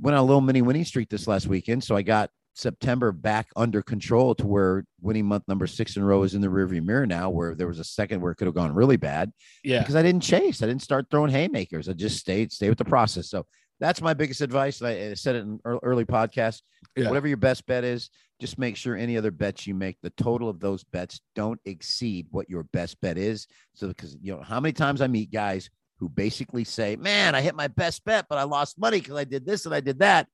[0.00, 3.48] went on a little mini winning streak this last weekend so i got september back
[3.54, 6.82] under control to where winning month number six in a row is in the rearview
[6.82, 9.30] mirror now where there was a second where it could have gone really bad
[9.62, 9.78] yeah.
[9.78, 10.62] because I didn't chase.
[10.62, 11.88] I didn't start throwing haymakers.
[11.88, 13.30] I just stayed, stay with the process.
[13.30, 13.46] So
[13.78, 14.82] that's my biggest advice.
[14.82, 16.60] I I said it in early podcast.
[16.96, 17.08] Yeah.
[17.08, 18.10] Whatever your best bet is,
[18.40, 22.26] just make sure any other bets you make, the total of those bets don't exceed
[22.30, 23.46] what your best bet is.
[23.74, 27.40] So because you know how many times I meet guys who basically say, "Man, I
[27.42, 29.98] hit my best bet, but I lost money because I did this and I did
[30.00, 30.26] that."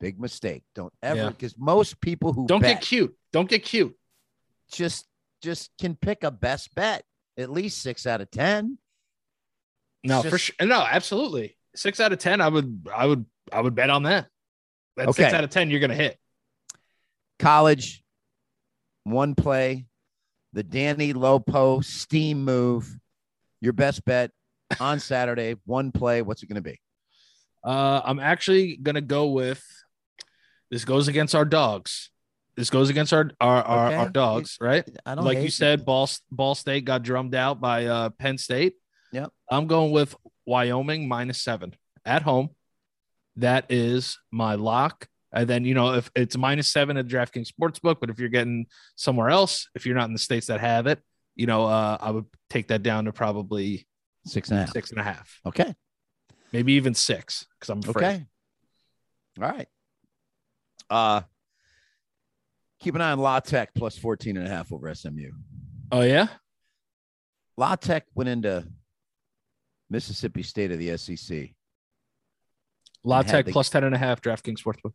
[0.00, 0.62] Big mistake.
[0.76, 1.28] Don't ever Yeah.
[1.30, 3.18] because most people who Don't bet get cute.
[3.32, 3.94] Don't get cute.
[4.70, 5.06] just
[5.42, 7.04] just can pick a best bet
[7.36, 8.78] at least six out of ten.
[10.04, 10.54] No, It's for sure.
[10.66, 11.56] No, absolutely.
[11.74, 12.40] Six out of ten.
[12.40, 12.88] I would.
[12.94, 13.26] I would.
[13.52, 14.28] I would bet on that.
[14.96, 15.36] That's six Okay.
[15.36, 15.70] out of ten.
[15.70, 16.18] You're gonna hit.
[17.38, 18.02] College,
[19.04, 19.86] one play,
[20.52, 22.98] the Danny Lopo steam move.
[23.60, 24.30] Your best bet
[24.80, 26.22] on Saturday, one play.
[26.22, 26.80] What's it going to be?
[27.64, 29.62] Uh, I'm actually gonna go with.
[30.70, 32.10] This goes against our dogs.
[32.56, 33.96] This goes against our our our, Okay.
[33.96, 34.88] our dogs, right?
[35.04, 38.74] I don't Like you said, Ball Ball State got drummed out by uh, Penn State.
[39.12, 39.30] Yep.
[39.50, 40.14] I'm going with
[40.46, 42.50] Wyoming minus seven at home.
[43.36, 45.08] That is my lock.
[45.32, 48.66] And then you know if it's minus seven at DraftKings Sportsbook, but if you're getting
[48.96, 51.00] somewhere else, if you're not in the states that have it,
[51.34, 53.86] you know uh, I would take that down to probably
[54.28, 54.72] six and a half.
[54.72, 55.74] six and a half, Okay.
[56.52, 58.04] maybe even six, because I'm afraid.
[58.04, 58.26] Okay.
[59.40, 59.68] All right.
[60.90, 61.22] Uh
[62.80, 65.30] keep an eye on La Tech plus 14 and a half over SMU.
[65.90, 66.28] Oh yeah,
[67.56, 68.66] La Tech went into
[69.90, 71.54] Mississippi State of the SEC.
[73.04, 74.92] La Tech the- plus ten and a half DraftKings Sportsbook.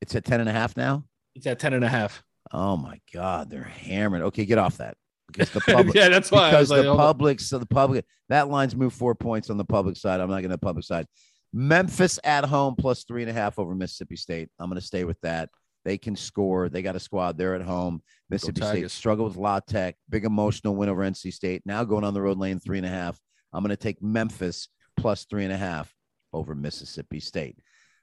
[0.00, 1.04] It's at 10 and a half now.
[1.34, 2.22] It's at ten and a half.
[2.52, 4.22] Oh my God, they're hammering.
[4.24, 4.96] Okay, get off that
[5.32, 8.48] because the public yeah, that's why I because like, the public so the public that
[8.48, 10.20] line's moved four points on the public side.
[10.20, 11.06] I'm not going to public side.
[11.52, 14.48] Memphis at home plus three and a half over Mississippi State.
[14.58, 15.50] I'm going to stay with that.
[15.84, 16.68] They can score.
[16.68, 17.36] They got a squad.
[17.36, 18.02] They're at home.
[18.30, 18.92] Mississippi State Tigers.
[18.92, 19.96] struggled with La Tech.
[20.08, 21.62] Big emotional win over NC State.
[21.66, 23.18] Now going on the road lane three and a half.
[23.52, 25.92] I'm going to take Memphis plus three and a half
[26.32, 27.58] over Mississippi State.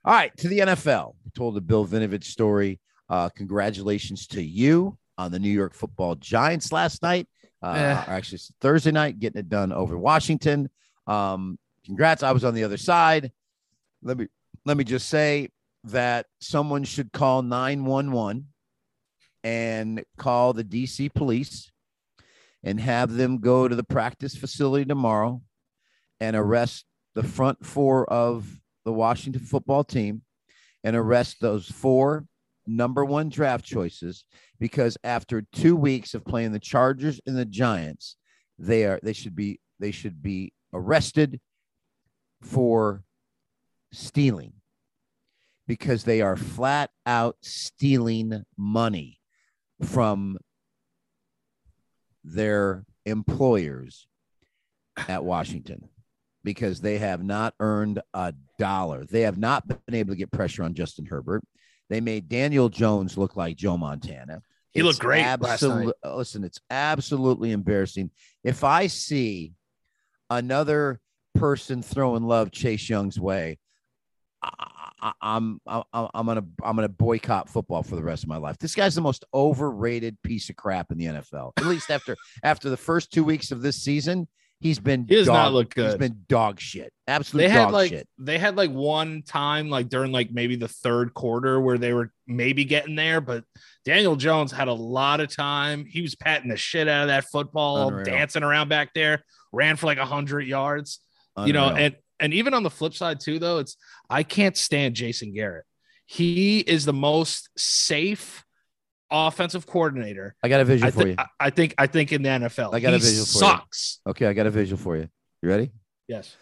[0.05, 1.15] All right, to the NFL.
[1.25, 2.79] We told the Bill Vinovich story.
[3.09, 7.27] Uh, congratulations to you on the New York Football Giants last night.
[7.62, 7.91] Uh, Eh.
[7.91, 10.69] or actually, Thursday night, getting it done over Washington.
[11.08, 12.23] Um, congrats.
[12.23, 13.32] I was on the other side.
[14.01, 14.27] Let me
[14.65, 15.49] let me just say
[15.84, 18.47] that someone should call 911
[19.43, 21.69] and call the DC police
[22.63, 25.41] and have them go to the practice facility tomorrow
[26.21, 28.47] and arrest the front four of
[28.86, 30.21] the Washington football team
[30.84, 32.25] and arrest those four
[32.69, 34.25] number one draft choices
[34.60, 38.15] because after two weeks of playing the Chargers and the Giants,
[38.58, 41.39] they are they should be they should be arrested
[42.41, 43.03] for
[43.91, 44.53] stealing
[45.67, 49.19] because they are flat out stealing money
[49.84, 50.38] from
[52.23, 54.08] their employers
[55.08, 55.89] at Washington
[56.43, 59.05] because they have not earned a dollar.
[59.05, 61.43] They have not been able to get pressure on Justin Herbert.
[61.89, 64.41] They made Daniel Jones look like Joe Montana.
[64.71, 65.89] He looked great last night.
[66.06, 68.12] Listen, it's absolutely embarrassing.
[68.43, 69.54] If I see
[70.30, 70.99] another
[71.36, 73.58] person throwing love Chase Young's way,
[74.41, 74.52] I,
[75.02, 78.58] I, I'm I'm gonna I'm gonna boycott football for the rest of my life.
[78.60, 81.54] This guy's the most overrated piece of crap in the NFL.
[81.58, 84.28] At least after after the first two weeks of this season,
[84.60, 86.00] he's been He does not dog- look He's good.
[86.00, 86.91] been dog shit.
[87.08, 88.08] Absolute they had dog like shit.
[88.17, 92.12] they had like one time like during like maybe the third quarter where they were
[92.28, 93.43] maybe getting there but
[93.84, 97.26] daniel jones had a lot of time he was patting the shit out of that
[97.26, 98.06] football Unreal.
[98.06, 101.00] dancing around back there ran for like 100 yards
[101.45, 103.76] you know and and even on the flip side too though it's
[104.10, 105.63] i can't stand jason garrett
[106.06, 108.43] he is the most safe
[109.12, 111.15] offensive coordinator I got a visual I, for you.
[111.17, 113.39] I, I think i think in the nfl I got a He visual for you.
[113.39, 115.08] sucks Okay, I got a visual for you.
[115.41, 115.72] You ready?
[116.08, 116.36] yes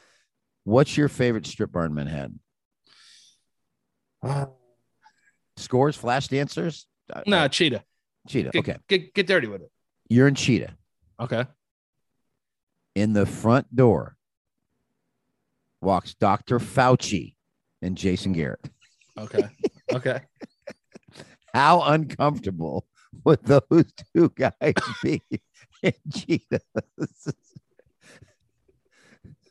[0.63, 2.41] What's your favorite strip bar in Manhattan?
[5.55, 6.85] Scores, flash dancers?
[7.11, 7.83] Uh, no uh, cheetah
[8.27, 8.49] Cheetah.
[8.51, 8.77] get, Okay.
[8.89, 9.71] get, get dirty with it
[10.09, 10.73] You're in Cheetah.
[11.21, 11.45] okay
[12.95, 14.17] In the front door
[15.81, 16.59] walks Dr.
[16.59, 17.35] Fauci
[17.81, 18.69] and Jason Garrett.
[19.17, 19.47] okay
[19.93, 20.21] okay
[21.57, 22.85] How uncomfortable
[23.23, 25.23] would those two guys be
[25.81, 26.61] in Cheetah?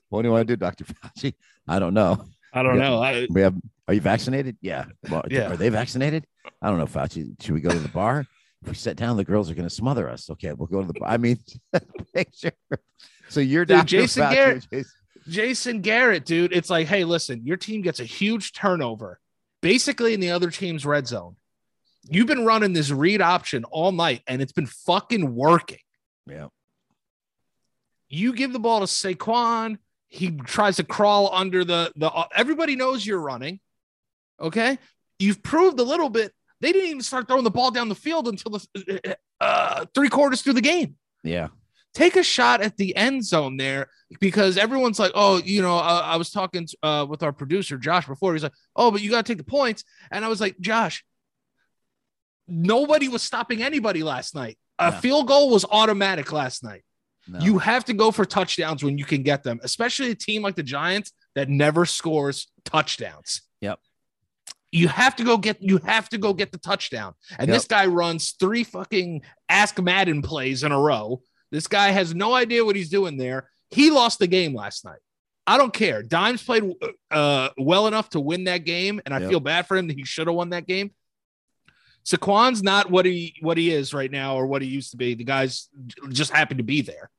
[0.09, 0.85] what do you want to do, Dr.
[0.85, 1.35] Fauci?
[1.66, 2.25] I don't know.
[2.53, 3.03] I don't know.
[3.03, 3.57] I, We have.
[3.88, 4.57] Are you vaccinated?
[4.61, 4.85] Yeah.
[5.11, 5.51] Well, Yeah.
[5.53, 6.27] Are they vaccinated?
[6.62, 7.42] I don't know, Fauci.
[7.42, 8.25] Should we go to the bar?
[8.62, 10.31] If we sit down, the girls are going to smother us.
[10.31, 11.09] Okay, we'll go to the bar.
[11.09, 11.38] I mean,
[12.14, 12.53] picture.
[13.29, 13.85] So you're Dr.
[13.85, 14.90] Jason Fauci, Garrett- Jason-
[15.29, 19.19] Jason Garrett, dude, it's like, hey, listen, your team gets a huge turnover,
[19.61, 21.35] basically in the other team's red zone.
[22.09, 25.79] You've been running this read option all night, and it's been fucking working.
[26.27, 26.49] Yeah.
[28.09, 29.79] You give the ball to Saquon.
[30.09, 32.11] He tries to crawl under the the.
[32.35, 33.59] Everybody knows you're running.
[34.40, 34.79] Okay,
[35.19, 36.33] you've proved a little bit.
[36.61, 40.42] They didn't even start throwing the ball down the field until the uh, three quarters
[40.42, 40.97] through the game.
[41.25, 41.49] Yeah.
[41.97, 43.88] take a shot at the end zone there
[44.21, 48.07] because everyone's like, oh, you know, uh, I was talking uh, with our producer Josh
[48.07, 48.35] before.
[48.35, 51.05] He's like, oh, but you got to take the points, and I was like, Josh,
[52.49, 54.59] nobody was stopping anybody last night.
[54.79, 55.01] A Yeah.
[55.01, 56.83] field goal was automatic last night.
[57.29, 57.41] No.
[57.41, 60.55] You have to go for touchdowns when you can get them, especially a team like
[60.55, 63.43] the Giants that never scores touchdowns.
[63.61, 63.81] Yep.
[64.71, 67.15] You have to go get you have to go get the touchdown.
[67.39, 67.57] And Yep.
[67.57, 71.23] this guy runs three fucking ask Madden plays in a row.
[71.51, 73.49] This guy has no idea what he's doing there.
[73.71, 74.99] He lost the game last night.
[75.49, 76.03] I don't care.
[76.03, 76.75] Dimes played
[77.11, 79.31] uh, well enough to win that game, and I Yep.
[79.31, 80.91] feel bad for him that he should have won that game.
[82.07, 85.14] Saquon's not what he what he is right now or what he used to be.
[85.14, 85.69] The guy's
[86.11, 87.11] just happy to be there.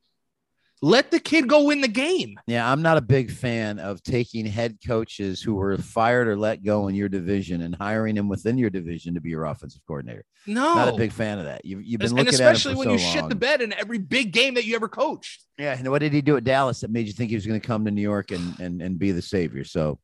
[0.81, 2.39] Let the kid go win the game.
[2.45, 6.63] Yeah, I'm not a big fan of taking head coaches who were fired or let
[6.63, 10.23] go in your division and hiring them within your division to be your offensive coordinator.
[10.45, 11.65] No, Not a big fan of that.
[11.65, 13.97] You've, you've been and looking especially at when so you shit the bed in every
[13.97, 15.43] big game that you ever coached.
[15.57, 17.59] Yeah, and what did he do at Dallas that made you think he was going
[17.59, 19.63] to come to New York and and and be the savior?
[19.63, 19.99] So,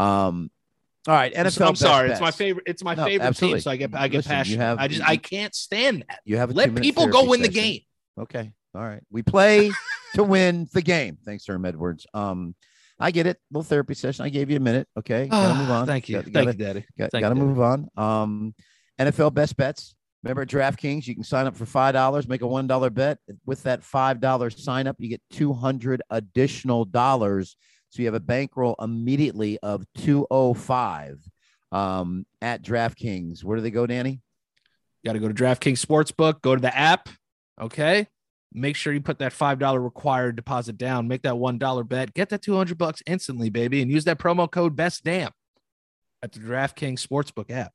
[0.00, 0.50] um,
[1.08, 1.60] all right, NFL.
[1.66, 2.64] I'm best sorry, it's my favorite.
[2.66, 3.58] It's my No, favorite absolutely.
[3.58, 4.62] team, so I get I get Listen, passionate.
[4.64, 6.20] have- I just I can't stand that.
[6.24, 7.80] You have a Let people go win the game.
[8.18, 9.02] Okay, all right.
[9.10, 9.70] We play
[10.14, 11.18] to win the game.
[11.24, 12.06] Thanks, Herm Edwards.
[12.14, 12.54] Um,
[12.98, 13.38] I get it.
[13.50, 14.24] Little therapy session.
[14.24, 14.88] I gave you a minute.
[14.98, 15.86] Okay, gotta move on.
[15.86, 16.84] Thank you, Got- thank gotta- you, Daddy.
[16.98, 17.88] Got, to move on.
[17.96, 18.54] Um,
[18.98, 19.94] NFL best bets.
[20.22, 23.18] Remember at DraftKings, you can sign up for five dollars, make a one dollar bet.
[23.44, 27.56] With that five dollar sign up, you get two hundred additional dollars.
[27.90, 31.18] So you have a bankroll immediately of two oh five
[31.72, 33.44] um, at DraftKings.
[33.44, 34.20] Where do they go, Danny?
[35.02, 37.08] You got to go to DraftKings Sportsbook, go to the app.
[37.60, 38.08] Okay.
[38.52, 41.08] Make sure you put that $5 required deposit down.
[41.08, 42.14] Make that $1 bet.
[42.14, 43.82] Get that 200 bucks instantly, baby.
[43.82, 45.30] And use that promo code Best Damn
[46.22, 47.72] at the DraftKings Sportsbook app.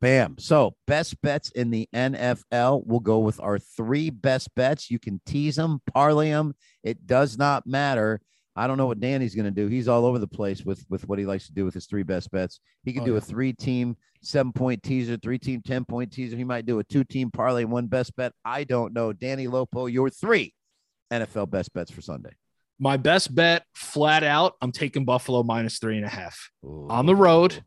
[0.00, 0.36] Bam.
[0.38, 2.86] So best bets in the NFL.
[2.86, 4.90] We'll go with our three best bets.
[4.90, 6.54] You can tease them, parlay them.
[6.82, 8.20] It does not matter.
[8.56, 9.68] I don't know what Danny's going to do.
[9.68, 12.02] He's all over the place with with what he likes to do with his three
[12.02, 12.60] best bets.
[12.82, 13.18] He could Oh, do yeah.
[13.18, 16.36] a three team seven point teaser, three team ten point teaser.
[16.36, 18.32] He might do a two team parlay, one best bet.
[18.44, 19.12] I don't know.
[19.12, 20.52] Danny Lopo, your three
[21.12, 22.30] NFL best bets for Sunday.
[22.82, 26.50] My best bet, flat out, I'm taking Buffalo minus three and a half.
[26.64, 27.62] On the road,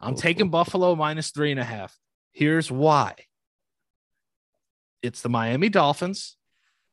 [0.00, 1.96] I'm taking Buffalo minus three and a half.
[2.32, 3.14] Here's why
[5.02, 6.36] it's the Miami Dolphins.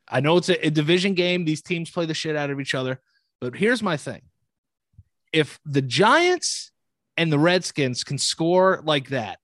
[0.07, 1.45] I know it's a, a division game.
[1.45, 2.99] These teams play the shit out of each other.
[3.41, 4.21] But here's my thing
[5.31, 6.71] if the Giants
[7.17, 9.39] and the Redskins can score like that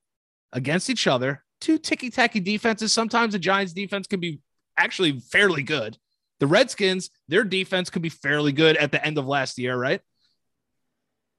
[0.52, 4.40] against each other, two ticky tacky defenses, sometimes the Giants defense can be
[4.76, 5.96] actually fairly good.
[6.38, 10.00] The Redskins, their defense could be fairly good at the end of last year, right?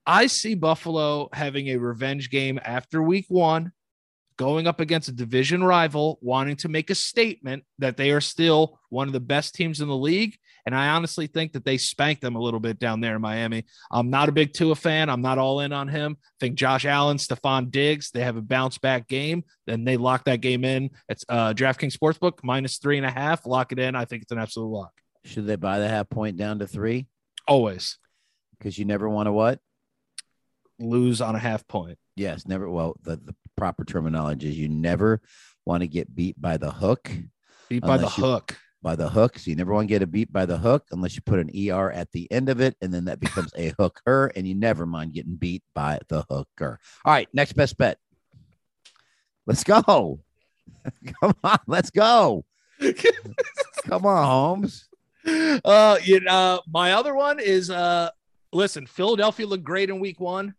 [0.05, 3.73] I see Buffalo having a revenge game after week one,
[4.37, 8.79] going up against a division rival, wanting to make a statement that they are still
[8.89, 10.37] one of the best teams in the league.
[10.65, 13.65] And I honestly think that they spanked them a little bit down there in Miami.
[13.89, 15.09] I'm not a big Tua fan.
[15.09, 16.17] I'm not all in on him.
[16.21, 19.43] I think Josh Allen, Stefon Diggs, they have a bounce back game.
[19.65, 20.89] Then they lock that game in.
[21.07, 23.45] It's uh, DraftKings Sportsbook minus three and a half.
[23.45, 23.95] Lock it in.
[23.95, 24.91] I think it's an absolute lock.
[25.23, 27.07] Should they buy the half point down to three?
[27.47, 27.97] Always
[28.57, 29.59] Because you never want to what?
[30.79, 31.97] lose on a half point.
[32.17, 32.67] Yes, never.
[32.69, 35.21] Well, the, the proper terminology is you never
[35.65, 37.11] want to get beat by the hook,
[37.69, 38.57] Beat by the you- hook.
[38.81, 39.37] by the hook.
[39.37, 41.51] So you never want to get a beat by the hook unless you put an
[41.55, 44.85] ER at the end of it, and then that becomes a hooker, and you never
[44.87, 46.79] mind getting beat by the hooker.
[47.05, 47.99] All right, next best bet.
[49.45, 50.19] Let's go.
[51.21, 52.45] Come on, let's go.
[53.85, 54.87] Come on, Holmes.
[55.25, 58.09] uh, you know, my other one is uh,
[58.53, 60.55] listen, Philadelphia looked great in week one.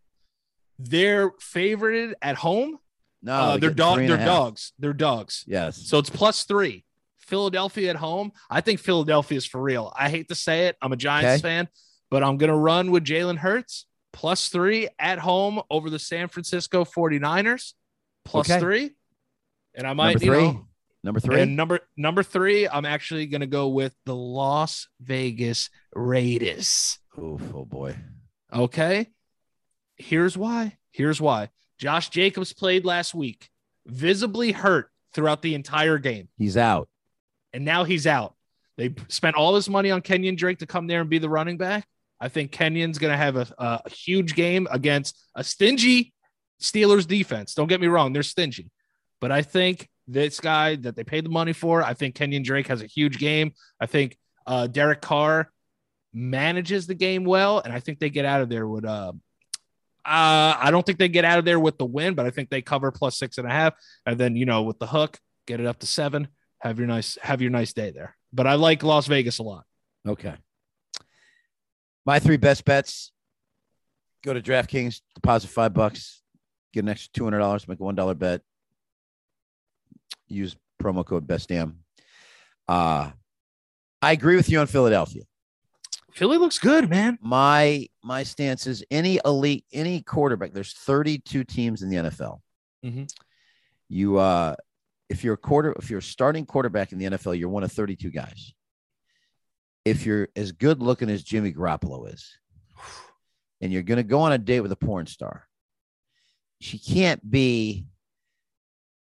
[0.79, 2.79] They're favorited at home.
[3.23, 3.99] No, uh, they they're get dog.
[3.99, 4.27] They're half.
[4.27, 4.73] dogs.
[4.79, 5.45] They're dogs.
[5.47, 5.77] Yes.
[5.89, 6.85] So it's plus three.
[7.17, 8.33] Philadelphia at home.
[8.49, 9.93] I think Philadelphia is for real.
[9.99, 10.77] I hate to say it.
[10.81, 11.43] I'm a Giants Okay.
[11.43, 11.69] fan,
[12.11, 16.29] but I'm going to run with Jalen Hurts plus three at home over the San
[16.29, 17.75] Francisco 49ers
[18.25, 18.61] plus Okay.
[18.61, 18.91] three.
[19.75, 20.43] And I might, Number you three.
[20.53, 20.65] know,
[21.05, 21.41] Number three.
[21.43, 26.99] and number number three, I'm actually going to go with the Las Vegas Raiders.
[27.19, 27.95] Oof, oh boy.
[28.53, 29.09] Okay.
[29.99, 30.77] Here's why.
[30.93, 31.51] Here's why.
[31.79, 33.51] Josh Jacobs played last week,
[33.87, 36.89] visibly hurt throughout the entire game, He's out.
[37.53, 38.35] and now he's out.
[38.77, 41.57] They spent all this money on Kenyon Drake to come there and be the running
[41.57, 41.87] back.
[42.21, 46.13] I think Kenyon's going to have a, a huge game against a stingy
[46.61, 47.55] Steelers defense.
[47.55, 48.71] Don't get me wrong, they're stingy.
[49.21, 52.67] But I think this guy that they paid the money for, I think Kenyon Drake
[52.69, 53.53] has a huge game.
[53.81, 55.51] I think uh, Derek Carr
[56.13, 58.85] manages the game well, and I think they get out of there with.
[58.85, 59.13] Uh,
[60.09, 62.49] uh, I don't think they get out of there with the win, but I think
[62.49, 63.75] they cover plus six and a half,
[64.07, 66.29] and then you know with the hook, get it up to seven.
[66.61, 68.17] Have your nice have your nice day there.
[68.33, 69.65] but I like Las Vegas a lot.
[70.07, 70.35] Okay.
[72.07, 73.13] My three best bets
[74.25, 76.23] go to DraftKings, deposit five bucks,
[76.73, 78.41] get an extra $200, make a $1 bet.
[80.27, 81.75] Use promo code BESTDAM.
[82.67, 83.11] Uh,
[84.03, 85.25] I agree with you on Philadelphia.
[86.13, 87.19] Philly looks good, man.
[87.21, 90.53] My my stance is any elite, any quarterback.
[90.53, 92.41] There's 32 teams in the NFL.
[92.85, 93.13] Mhm.
[93.89, 94.57] You uh
[95.09, 97.73] if you're a quarter, if you're a starting quarterback in the NFL, you're one of
[97.73, 98.53] 32 guys.
[99.85, 102.37] If you're as good looking as Jimmy Garoppolo is,
[103.61, 105.49] and you're going to go on a date with a porn star,
[106.61, 107.87] she can't be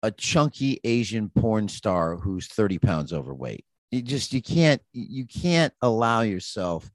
[0.03, 3.65] a chunky Asian porn star who's 30 pounds overweight.
[3.91, 6.89] You just you can't you can't allow yourself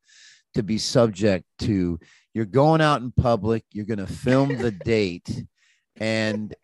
[0.55, 1.99] to be subject to
[2.35, 5.45] you're going out in public, you're going to film the date
[5.97, 6.55] and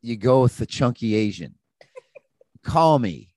[0.00, 1.54] you go with the chunky Asian.
[2.62, 3.28] Call me.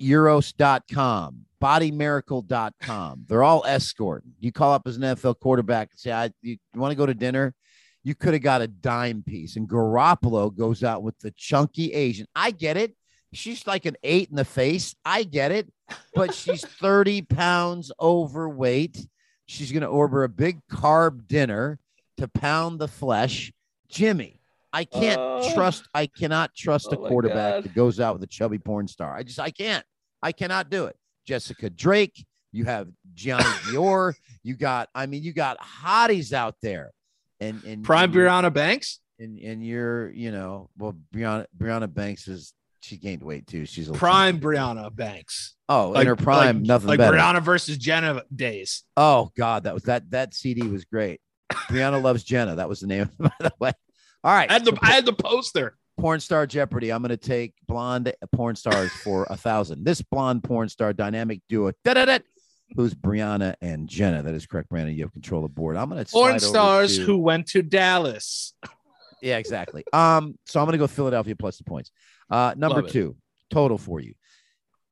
[0.00, 3.24] Euros.com, bodymiracle.com.
[3.28, 4.32] They're all escorting.
[4.40, 7.14] You call up as an NFL quarterback and say, I you, want to go to
[7.14, 7.54] dinner?
[8.02, 9.56] You could have got a dime piece.
[9.56, 12.26] And Garoppolo goes out with the chunky Asian.
[12.34, 12.94] I get it.
[13.34, 14.94] She's like an eight in the face.
[15.04, 15.70] I get it.
[16.14, 19.06] But she's 30 pounds overweight.
[19.46, 21.78] She's going to order a big carb dinner
[22.16, 23.52] to pound the flesh.
[23.88, 24.40] Jimmy,
[24.72, 25.52] I can't Oh.
[25.54, 25.88] trust.
[25.94, 29.14] I cannot trust a Oh my quarterback that goes out with a chubby porn star.
[29.14, 29.84] I just, I can't.
[30.22, 30.96] I cannot do it.
[31.26, 32.24] Jessica Drake.
[32.52, 34.14] You have Gianni Dior.
[34.46, 36.90] You got, I mean, you got hotties out there.
[37.40, 39.00] And, and Prime and Briana Banks.
[39.18, 42.52] and and you're you know well Brianna Briana Banks is
[42.84, 43.64] she gained weight too.
[43.64, 44.38] She's a Prime.
[44.40, 45.54] Briana Banks.
[45.68, 47.16] Oh, in her prime, like, nothing like better.
[47.16, 48.82] Brianna versus Jenna days.
[48.96, 51.20] Oh God, that was that that CD was great.
[51.50, 52.56] Brianna loves Jenna.
[52.56, 53.72] That was the name, by the way.
[54.22, 55.76] All right, I had the so I had the poster.
[55.98, 56.90] porn star Jeopardy.
[56.92, 59.84] I'm going to take blonde porn stars for a thousand.
[59.84, 61.72] This blonde porn star dynamic duo.
[61.84, 62.18] Da-da-da,
[62.76, 64.22] who's Brianna and Jenna?
[64.22, 64.94] That is correct, Brandon.
[64.94, 65.76] You have control of the board.
[65.76, 68.54] I'm going to Porn stars who went to Dallas.
[69.22, 69.84] Yeah, exactly.
[69.92, 71.90] Um, so I'm going to go Philadelphia plus the points.
[72.30, 72.92] Uh, number Love it.
[72.92, 73.16] two,
[73.50, 74.14] total for you.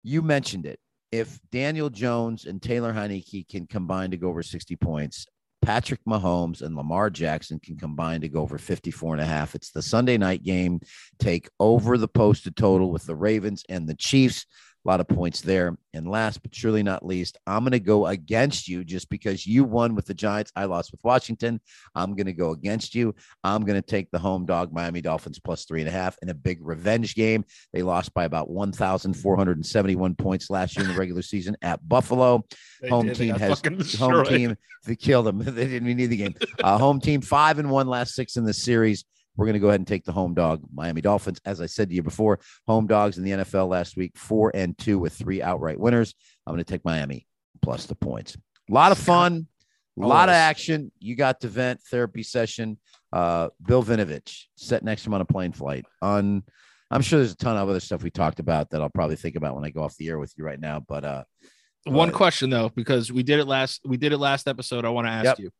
[0.02, 0.78] You mentioned it.
[1.10, 5.26] If Daniel Jones and Taylor Heinicke can combine to go over 60 points,
[5.62, 9.54] Patrick Mahomes and Lamar Jackson can combine to go over 54 and a half.
[9.54, 10.80] It's the Sunday night game.
[11.18, 14.46] Take over the posted total with the Ravens and the Chiefs.
[14.84, 15.76] A lot of points there.
[15.94, 19.62] And last but surely not least, I'm going to go against you just because you
[19.62, 20.50] won with the Giants.
[20.56, 21.60] I lost with Washington.
[21.94, 23.14] I'm going to go against you.
[23.44, 26.30] I'm going to take the home dog Miami Dolphins plus three and a half in
[26.30, 27.44] a big revenge game.
[27.72, 32.44] They lost by about 1,471 points last year in the regular season at Buffalo.
[32.80, 33.16] They Home did.
[33.16, 33.62] Team has
[33.98, 34.56] home team.
[34.84, 35.38] They killed them.
[35.44, 36.34] they didn't even need the game.
[36.62, 39.04] Uh, home team five and one last six in the series.
[39.36, 41.40] We're going to go ahead and take the home dog, Miami Dolphins.
[41.44, 44.76] As I said to you before, home dogs in the NFL last week, four and
[44.76, 46.14] two with three outright winners.
[46.46, 47.26] I'm going to take Miami
[47.62, 48.36] plus the points.
[48.70, 49.46] A lot of fun,
[50.00, 50.92] a lot of action.
[50.98, 52.78] You got the vent therapy session.
[53.12, 55.84] Uh, Bill Vinovich set next to him on a plane flight.
[56.02, 56.42] On,
[56.90, 59.36] I'm sure there's a ton of other stuff we talked about that I'll probably think
[59.36, 60.80] about when I go off the air with you right now.
[60.86, 61.24] But uh,
[61.84, 64.84] One But- question though, because we did it last we did it last episode.
[64.84, 65.38] I want to ask Yep.
[65.38, 65.50] you.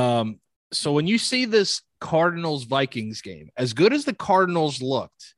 [0.00, 0.40] Um,
[0.72, 5.34] so when you see this Cardinals Vikings game, as good as the Cardinals looked,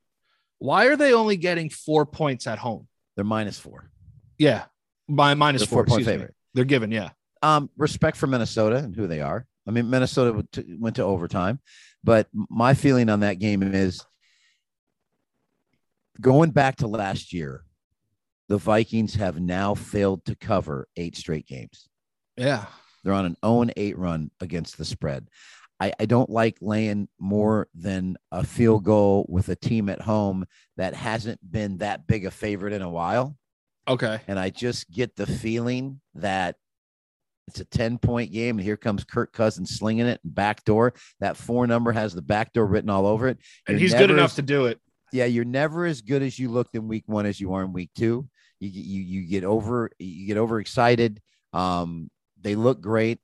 [0.58, 2.88] why are they only getting four points at home?
[3.18, 3.90] they're minus four.
[4.38, 4.66] Yeah,
[5.08, 5.78] by minus They're four.
[5.78, 6.12] four-point excuse me.
[6.12, 6.34] favorite.
[6.54, 7.10] They're given, yeah.
[7.42, 9.44] um, respect for Minnesota and who they are.
[9.66, 11.58] I mean, Minnesota went to, went to overtime,
[12.04, 14.04] but my feeling on that game is
[16.20, 17.64] going back to last year,
[18.48, 21.88] the Vikings have now failed to cover eight straight games.
[22.36, 22.66] Yeah.
[23.05, 25.28] They're on an 0 8 run against the spread.
[25.80, 30.44] I, I don't like laying more than a field goal with a team at home
[30.76, 33.36] that hasn't been that big a favorite in a while.
[33.86, 34.20] Okay.
[34.26, 36.57] And I just get the feeling that
[37.46, 38.59] it's a 10 point game.
[38.59, 40.94] And here comes Kirk Cousins slinging it and backdoor.
[41.20, 43.38] That four number has the backdoor written all over it.
[43.68, 44.80] And You're he's good enough as- to do it.
[45.12, 47.72] yeah, you're never as good as you looked in week one as you are in
[47.72, 48.28] week two.
[48.61, 51.22] You you you get over you get overexcited.
[51.53, 52.11] Um,
[52.43, 53.18] they look great.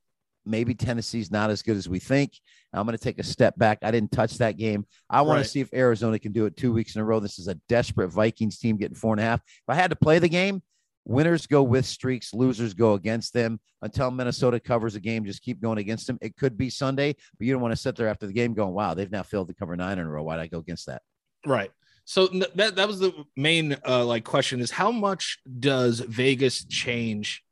[0.46, 2.32] Maybe Tennessee's not as good as we think.
[2.72, 3.78] I'm going to take a step back.
[3.82, 4.84] I didn't touch that game.
[5.08, 5.42] I want Right.
[5.44, 7.18] to see if Arizona can do it two weeks in a row.
[7.20, 9.40] This is a desperate Vikings team getting four and a half.
[9.46, 10.62] If I had to play the game,
[11.06, 13.58] winners go with streaks, losers go against them.
[13.80, 16.18] Until Minnesota covers a game, just keep going against them.
[16.20, 18.74] It could be Sunday, but you don't want to sit there after the game going,
[18.74, 20.22] "Wow, they've now failed to cover nine in a row.
[20.22, 21.02] Why'd I go against that?"
[21.46, 21.70] Right.
[22.06, 27.42] So that that was the main uh, like question is how much does Vegas change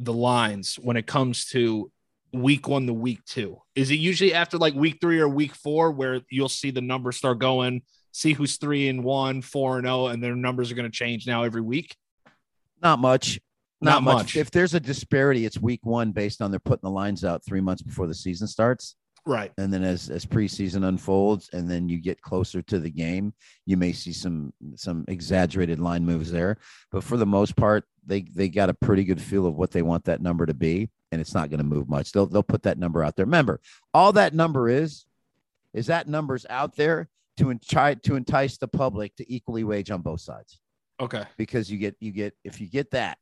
[0.00, 1.90] the lines when it comes to
[2.32, 3.60] week one to week two?
[3.74, 7.16] Is it usually after like week three or week four where you'll see the numbers
[7.16, 7.82] start going,
[8.12, 11.26] see who's three and one, four and oh, and their numbers are going to change
[11.26, 11.94] now every week?
[12.82, 13.40] Not much.
[13.82, 14.14] Not Not, much.
[14.14, 14.36] much.
[14.36, 17.60] If there's a disparity, it's week one based on they're putting the lines out three
[17.60, 18.96] months before the season starts.
[19.26, 19.52] Right.
[19.58, 23.34] And then as as preseason unfolds and then you get closer to the game,
[23.66, 26.56] you may see some some exaggerated line moves there.
[26.90, 29.82] But for the most part, they they got a pretty good feel of what they
[29.82, 32.12] want that number to be, and it's not going to move much.
[32.12, 33.26] They'll they'll put that number out there.
[33.26, 33.60] Remember,
[33.92, 35.04] all that number is
[35.74, 40.02] is that number's out there to try to entice the public to equally wage on
[40.02, 40.58] both sides
[41.00, 41.24] Okay.
[41.38, 43.18] because you get you get if you get that,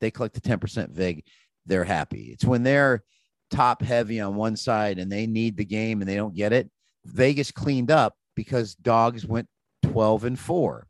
[0.00, 1.24] they collect the 10% vig,
[1.66, 2.30] they're happy.
[2.32, 3.02] It's when they're
[3.50, 6.70] top heavy on one side and they need the game and they don't get it.
[7.04, 9.48] Vegas cleaned up because dogs went
[9.82, 10.86] 12 and 4.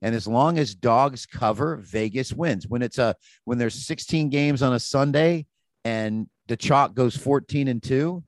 [0.00, 2.66] And as long as dogs cover, Vegas wins.
[2.68, 5.46] When it's a when there's 16 games on a Sunday
[5.84, 8.22] and the chalk goes 14 and 2,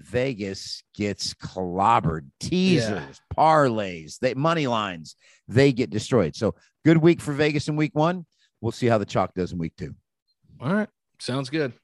[0.00, 2.28] Vegas gets clobbered.
[2.40, 6.34] Teasers, parlays, they money lines, they get destroyed.
[6.34, 8.24] So good week for Vegas in week one.
[8.60, 9.94] We'll see how the chalk does in week two.
[10.60, 10.88] All right.
[11.20, 11.74] Sounds good.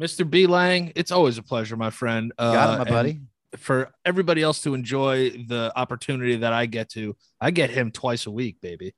[0.00, 0.28] Mr.
[0.28, 2.32] B Lang, it's always a pleasure, my friend.
[2.38, 3.20] Uh, Got it, my buddy.
[3.56, 8.26] For everybody else to enjoy the opportunity that I get to, I get him twice
[8.26, 8.94] a week, baby.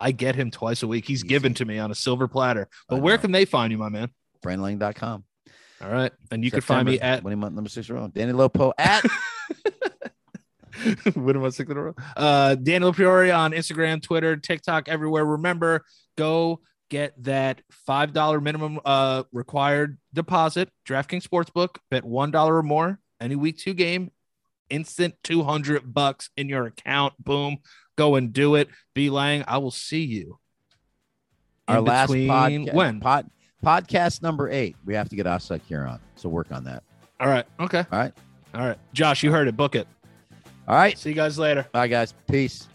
[0.00, 1.06] I get him twice a week.
[1.06, 1.28] He's Easy.
[1.28, 2.68] given to me on a silver platter.
[2.88, 4.10] But where can they find you, my man?
[4.42, 5.24] Brandling.com.
[5.82, 6.12] All right.
[6.30, 8.08] And you can find me at winning month number six row.
[8.08, 9.04] Danny Lopo at
[11.14, 11.94] What am I six in a row?
[12.16, 15.24] Uh, Daniel Priori on Instagram, Twitter, TikTok, everywhere.
[15.24, 15.84] Remember,
[16.16, 16.60] go
[16.94, 20.68] get that five dollar minimum uh required deposit.
[20.86, 24.12] DraftKings Sportsbook, bet one dollar or more any week two game,
[24.70, 27.14] instant two hundred bucks in your account.
[27.18, 27.58] Boom,
[27.96, 28.68] go and do it.
[28.94, 30.38] B Lang, I will see you.
[31.66, 32.74] our in last podcast.
[32.74, 33.00] when?
[33.00, 33.28] Pod,
[33.64, 34.76] podcast number eight.
[34.84, 35.98] We have to get Asa here on.
[36.14, 36.84] So work on that.
[37.18, 37.46] All right.
[37.58, 37.84] Okay.
[37.90, 38.12] All right.
[38.54, 38.78] All right.
[38.92, 39.56] Josh, you heard it.
[39.56, 39.88] Book it.
[40.68, 40.96] All right.
[40.96, 41.66] See you guys later.
[41.72, 42.14] Bye, guys.
[42.30, 42.68] Peace.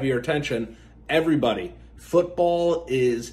[0.00, 0.78] Have your attention,
[1.10, 3.32] everybody, football is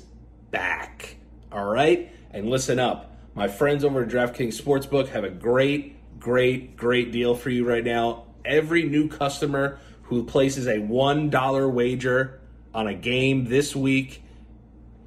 [0.52, 1.16] back.
[1.50, 2.12] All right?
[2.32, 3.16] And listen up.
[3.36, 7.86] My friends over at DraftKings Sportsbook have a great, great, great deal for you right
[7.86, 8.26] now.
[8.44, 12.42] Every new customer who places a $1 wager
[12.74, 14.22] on a game this week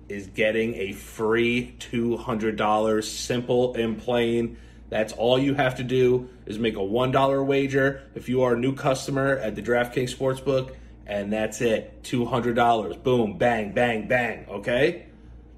[0.09, 4.57] is getting a free $200 simple and plain
[4.91, 8.59] that's all you have to do is make a $1 wager if you are a
[8.59, 10.75] new customer at the DraftKings Sportsbook
[11.07, 12.03] and that's it.
[12.03, 13.39] $200 boom.
[13.39, 14.47] Bang bang bang.
[14.49, 15.07] Okay?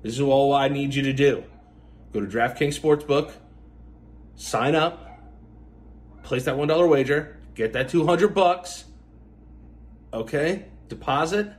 [0.03, 1.45] This is all I need you to do.
[2.13, 3.33] Go to DraftKings Sportsbook.
[4.35, 5.09] Sign up.
[6.23, 7.39] Place that $1 wager.
[7.55, 8.85] Get that 200 bucks.
[10.13, 10.67] Okay?
[10.89, 11.53] Deposit.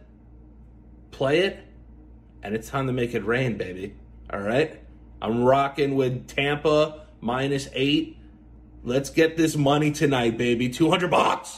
[1.12, 1.60] Play it.
[2.42, 3.96] And it's time to make it rain, baby.
[4.32, 4.82] All right?
[5.22, 8.18] I'm rocking with Tampa minus eight.
[8.84, 10.68] Let's get this money tonight, baby.
[10.70, 11.58] 200 bucks.